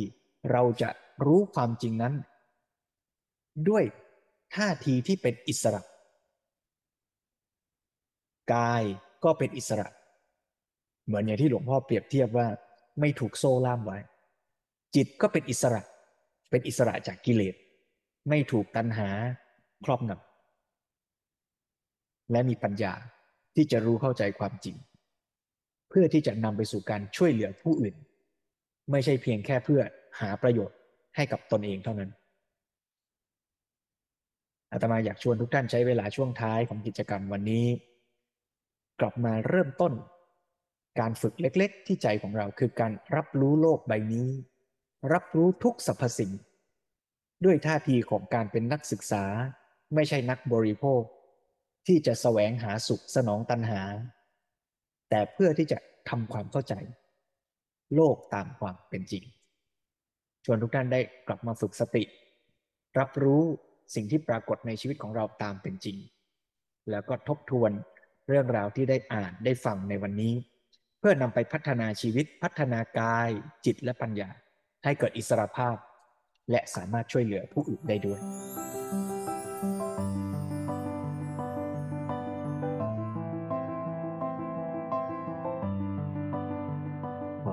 [0.52, 0.90] เราจะ
[1.26, 2.14] รู้ความจริงนั้น
[3.70, 3.84] ด้วย
[4.56, 5.82] ท่าทีที่เป็นอิสระ
[8.54, 8.84] กาย
[9.24, 9.88] ก็เป็นอิสระ
[11.06, 12.48] เหมือนอย่างที่หลวงพ่อเปรียบเทียบว่า
[13.00, 13.98] ไม่ถูกโซ่ล่ามไว้
[14.96, 15.82] จิตก็เป็นอิสระ
[16.50, 17.56] เป็นอิสระจากกิเลส
[18.30, 19.10] ไม่ถูกตัณหา
[19.86, 22.94] ครอบงำและมีปัญญา
[23.56, 24.76] ที่จะรู้เข้าใจความจริง
[25.90, 27.96] เพื่อที่จะนำไปสู่การช่วยเหลือผู้อื่น
[28.92, 29.82] ไม่ใช่เพียงแค่เพื่อ
[30.20, 30.78] หาประโยชน์
[31.16, 32.12] ให้กับตนเองเท่านั้น
[34.74, 37.68] อาตมาอยากชวนทุกท่านใช้เวลาช่วงท้ายของกิจกรรมวันนี้
[39.00, 39.94] กลับมาเริ่มต้น
[41.00, 44.30] การฝึกเล็กๆ ที่ใจของเราคือการรับรู้โลกใบนี้
[45.14, 46.32] รับรู้ทุกสรรพสิ่ง
[47.46, 49.24] ด้วยท่าทีของการเป็นนักศึกษา
[49.96, 51.02] ไม่ใช่นักบริโภค
[51.88, 53.82] ที่จะแสวงหาสุขสนองตัณหา
[55.10, 55.78] แต่เพื่อที่จะ
[56.10, 56.74] ทำความเข้าใจ
[57.96, 59.24] โลกตามความเป็นจริง
[60.46, 62.04] ชวนทุกท่านได้กลับมาฝึกสติ
[63.00, 63.44] รับรู้
[63.96, 65.98] สิ่งที่ปรากฏในชีวิตของเราตามเป็นจริง
[66.90, 67.72] แล้วก็ทบทวน
[68.28, 70.34] เรื่องราวที่ได้อ่านได้ฟังในวันนี้
[71.00, 73.30] เพื่อนำไปพัฒนาชีวิตพัฒนากาย
[73.66, 74.30] จิตและปัญญา
[74.84, 75.76] ให้เกิดอิสรภาพ
[76.52, 78.20] และสามารถช่วยเหลือผู้อื่นได้ด้วย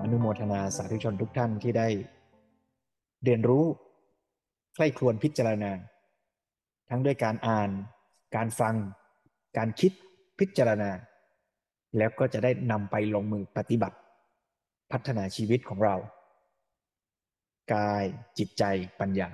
[0.02, 1.88] อนุโมทนาสาธุชนทุกท่านที่ได้
[3.24, 3.64] เรียนรู้
[4.74, 5.72] ใคร่ครวญพิจารณา
[6.90, 7.70] ทั้งด้วยการอ่าน
[8.36, 8.74] การฟัง
[9.56, 9.92] การคิด
[10.38, 10.90] พิจารณา
[11.98, 13.96] แล้วก็จะได้นำไปลงมือปฏิบัติ
[14.92, 15.96] พัฒนาชีวิตของเรา
[17.74, 18.04] กาย
[18.38, 18.64] จิตใจ
[19.00, 19.28] ปัญญา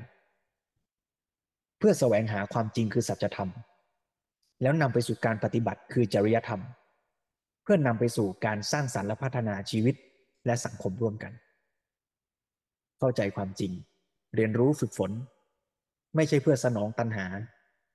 [1.79, 3.51] เพื่อแสวงหาความจริงคือสัจธรรม
[4.63, 6.61] แล้วนำไปสู่การปฏิบัติคือจริยธรรม
[7.63, 9.95] เพื่อนำไปสู่การสร้างสรรค์และพัฒนาชีวิต
[10.47, 11.33] และสังคมร่วมกัน
[12.99, 13.73] เข้าใจความจริง
[14.35, 15.11] เรียนรู้ฝึกฝน
[16.17, 17.27] ไม่ใช่เพื่อสนองตัณหา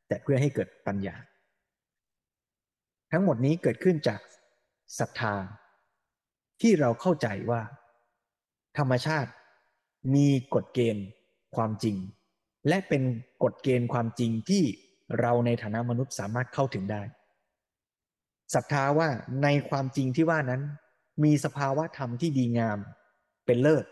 [0.07, 1.15] แต่เพื่อให้เกิดปัญญา
[3.11, 4.22] ทั้งหมดนี้เกิดขึ้นจาก
[4.99, 5.36] ศรัทธา
[6.61, 7.61] ที่เราเข้าใจว่า
[8.78, 9.32] ธรรมชาติ
[10.15, 11.05] มีกฎเกณฑ์
[11.55, 11.97] ความจริง
[12.67, 13.03] และเป็น
[13.43, 14.63] กฎเกณฑ์ความจริงที่
[15.19, 17.01] เราในฐานะมนุษย์สามารถเข้าถึงได้
[18.53, 19.09] ศรัทธาว่า
[19.43, 20.61] ในความจริงที่ว่านั้น
[21.24, 22.78] มีสภาวะธรรมที่ดีงาม
[23.45, 23.86] เป็นเลิศ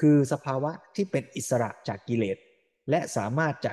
[0.00, 2.38] คือสภาวะที่เป็นอิสระจากกิเลส
[2.90, 3.72] และสามารถจะ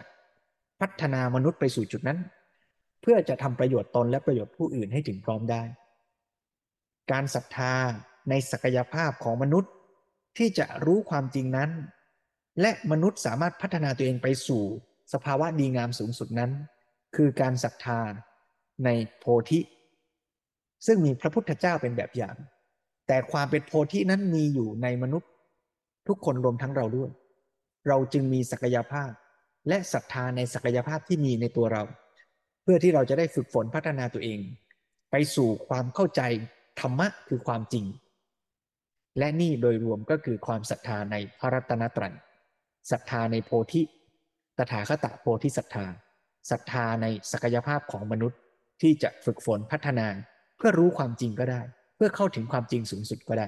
[0.80, 2.20] พัฒนามนุษย์ไปสู่จุดนั้น
[3.02, 5.64] เพื่อจะทำประโยชน์ตนและประโยชน์ผู้อื่นให้ถึงพร้อมได้
[7.12, 7.74] การศรัทธา
[8.30, 9.72] ในศักยภาพของมนุษย์
[10.38, 11.70] ที่จะรู้ความจริงนั้น
[12.62, 14.64] และมนุษย์สามารถพัฒนาตัวเองไปสู่
[15.14, 16.52] สภาวะดีงามสูงสุดนั้น
[17.16, 18.00] คือการศรัทธา
[18.86, 18.90] ใน
[19.20, 19.60] โพธิ
[20.86, 22.36] ซึ่งมีพระพุทธเจ้าเป็นแบบอย่าง
[23.08, 25.30] แต่ความเป็นโพธินั้นมีอยู่ในมนุษย์
[26.08, 27.10] ทุกคนรวมทั้งเราด้วย
[27.88, 29.12] เราจึงมีศักยภาพ
[29.68, 31.84] และศรัทธาในศักยภาพที่มีในตัวเรา
[32.64, 34.40] เพื่อที่เราจะได้ฝึกฝนพัฒนาตัวเอง
[35.12, 36.22] ไปสู่ความเข้าใจ
[36.80, 37.86] ธรรมะคือความจริง
[39.20, 42.14] และนี่โดยรวมก็คือความศรัทธาในพระรัตนตรัย
[42.92, 43.82] ศรัทธาในโพธิ
[44.58, 45.86] ตถาคตโพธิศรัทธา
[46.52, 48.40] ศรัทธาในศักยภาพของมนุษย์
[48.82, 50.08] ที่จะฝึกฝนพัฒนา
[50.58, 51.62] เพื่อรู้ความจริงก็ได้
[51.96, 53.48] เพื่อเข้าถึงความจริงสูงสุดก็ได้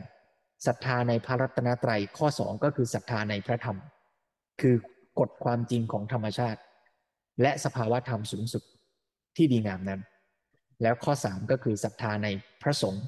[0.67, 3.77] ศรัทธาในพระรัตนตรัยข้อสองก็คือศรัทธาในพระธรรม
[4.62, 4.76] คือ
[5.20, 6.60] กฎความจริงของธรรมชาติ
[7.41, 8.64] และสภาวะธรรมสูงสุด
[9.36, 10.01] ที่ดีงามนั้น
[10.82, 12.28] แล้วข้อสามก็คือศรัทธาใน
[12.62, 13.03] พระสงฆ์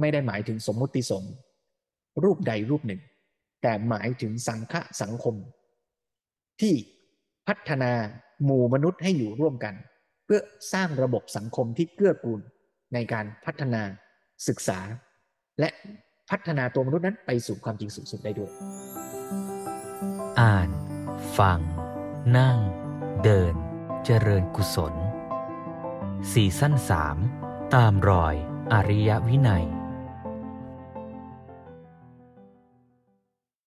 [0.00, 1.32] ไม่ได้หมายถึงสมมุติสงฆ์
[2.24, 3.00] รูปใดรูปหนึ่ง
[3.62, 5.34] แต่หมายถึงสังฆสังคม
[6.60, 6.74] ที่
[7.48, 7.92] พัฒนา
[8.44, 9.74] หมู่มนุษย์ให้อยู่ร่วมกัน
[10.24, 10.40] เพื่อ
[10.72, 12.40] สร้างระบบสังคมที่เกื้อกูล
[12.94, 13.82] ในการพัฒนา
[14.48, 14.78] ศึกษา
[15.60, 15.68] และ
[16.30, 18.50] พัฒนาตัวมนุษย์นั้นไปสู่ความจริงสูงสุดได้ด้วย
[20.40, 20.70] อ่าน
[21.38, 21.60] ฟัง
[22.36, 22.58] นั่ง
[23.24, 23.54] เดิน
[24.04, 24.94] เจริญกุศล
[26.32, 27.16] สี่สั้นสาม
[27.74, 28.34] ตามรอย
[28.72, 29.66] อริยวินัย